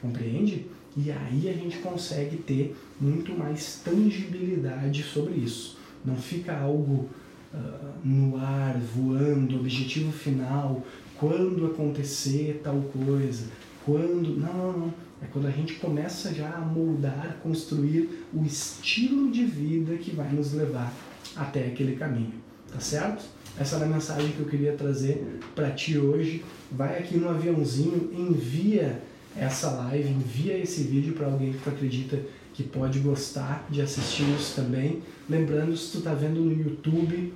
compreende? 0.00 0.66
E 0.96 1.10
aí 1.10 1.48
a 1.48 1.52
gente 1.52 1.78
consegue 1.78 2.36
ter 2.36 2.76
muito 3.00 3.32
mais 3.32 3.80
tangibilidade 3.84 5.02
sobre 5.02 5.34
isso. 5.34 5.78
Não 6.04 6.16
fica 6.16 6.58
algo 6.58 7.08
uh, 7.54 7.92
no 8.04 8.36
ar, 8.36 8.76
voando, 8.78 9.56
objetivo 9.56 10.10
final, 10.10 10.84
quando 11.16 11.66
acontecer 11.66 12.60
tal 12.64 12.80
coisa, 12.82 13.46
quando. 13.84 14.36
Não, 14.36 14.54
não, 14.54 14.78
não 14.78 14.94
é 15.22 15.26
quando 15.26 15.46
a 15.46 15.50
gente 15.50 15.74
começa 15.74 16.32
já 16.32 16.50
a 16.50 16.60
moldar, 16.60 17.38
construir 17.42 18.24
o 18.32 18.42
estilo 18.42 19.30
de 19.30 19.44
vida 19.44 19.96
que 19.96 20.10
vai 20.12 20.32
nos 20.32 20.54
levar 20.54 20.92
até 21.36 21.66
aquele 21.66 21.96
caminho, 21.96 22.34
tá 22.72 22.80
certo? 22.80 23.24
Essa 23.58 23.76
era 23.76 23.84
a 23.84 23.88
mensagem 23.88 24.30
que 24.32 24.40
eu 24.40 24.46
queria 24.46 24.72
trazer 24.72 25.40
para 25.54 25.70
ti 25.70 25.98
hoje. 25.98 26.44
Vai 26.70 26.98
aqui 26.98 27.16
no 27.16 27.28
aviãozinho, 27.28 28.10
envia 28.16 29.02
essa 29.36 29.70
live, 29.70 30.08
envia 30.08 30.56
esse 30.56 30.82
vídeo 30.84 31.14
para 31.14 31.26
alguém 31.26 31.52
que 31.52 31.58
tu 31.58 31.68
acredita 31.68 32.18
que 32.54 32.62
pode 32.62 32.98
gostar 33.00 33.66
de 33.68 33.80
assistir 33.82 34.24
isso 34.34 34.54
também. 34.54 35.02
Lembrando, 35.28 35.76
se 35.76 35.92
tu 35.92 35.98
está 35.98 36.14
vendo 36.14 36.40
no 36.40 36.52
YouTube, 36.52 37.32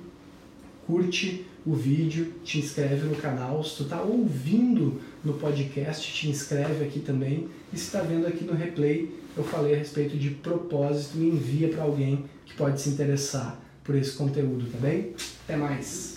curte 0.85 1.45
o 1.65 1.73
vídeo, 1.73 2.33
te 2.43 2.59
inscreve 2.59 3.07
no 3.07 3.15
canal. 3.15 3.63
Se 3.63 3.77
tu 3.77 3.83
está 3.83 4.01
ouvindo 4.01 5.01
no 5.23 5.33
podcast, 5.33 6.11
te 6.11 6.29
inscreve 6.29 6.85
aqui 6.85 6.99
também. 6.99 7.47
E 7.73 7.77
se 7.77 7.85
está 7.85 8.01
vendo 8.01 8.27
aqui 8.27 8.43
no 8.43 8.53
replay, 8.53 9.11
eu 9.35 9.43
falei 9.43 9.75
a 9.75 9.77
respeito 9.77 10.17
de 10.17 10.29
propósito 10.29 11.17
envia 11.17 11.69
para 11.69 11.83
alguém 11.83 12.25
que 12.45 12.53
pode 12.53 12.79
se 12.79 12.89
interessar 12.89 13.64
por 13.85 13.95
esse 13.95 14.11
conteúdo, 14.13 14.65
tá 14.71 14.79
bem? 14.79 15.13
Até 15.45 15.55
mais! 15.55 16.14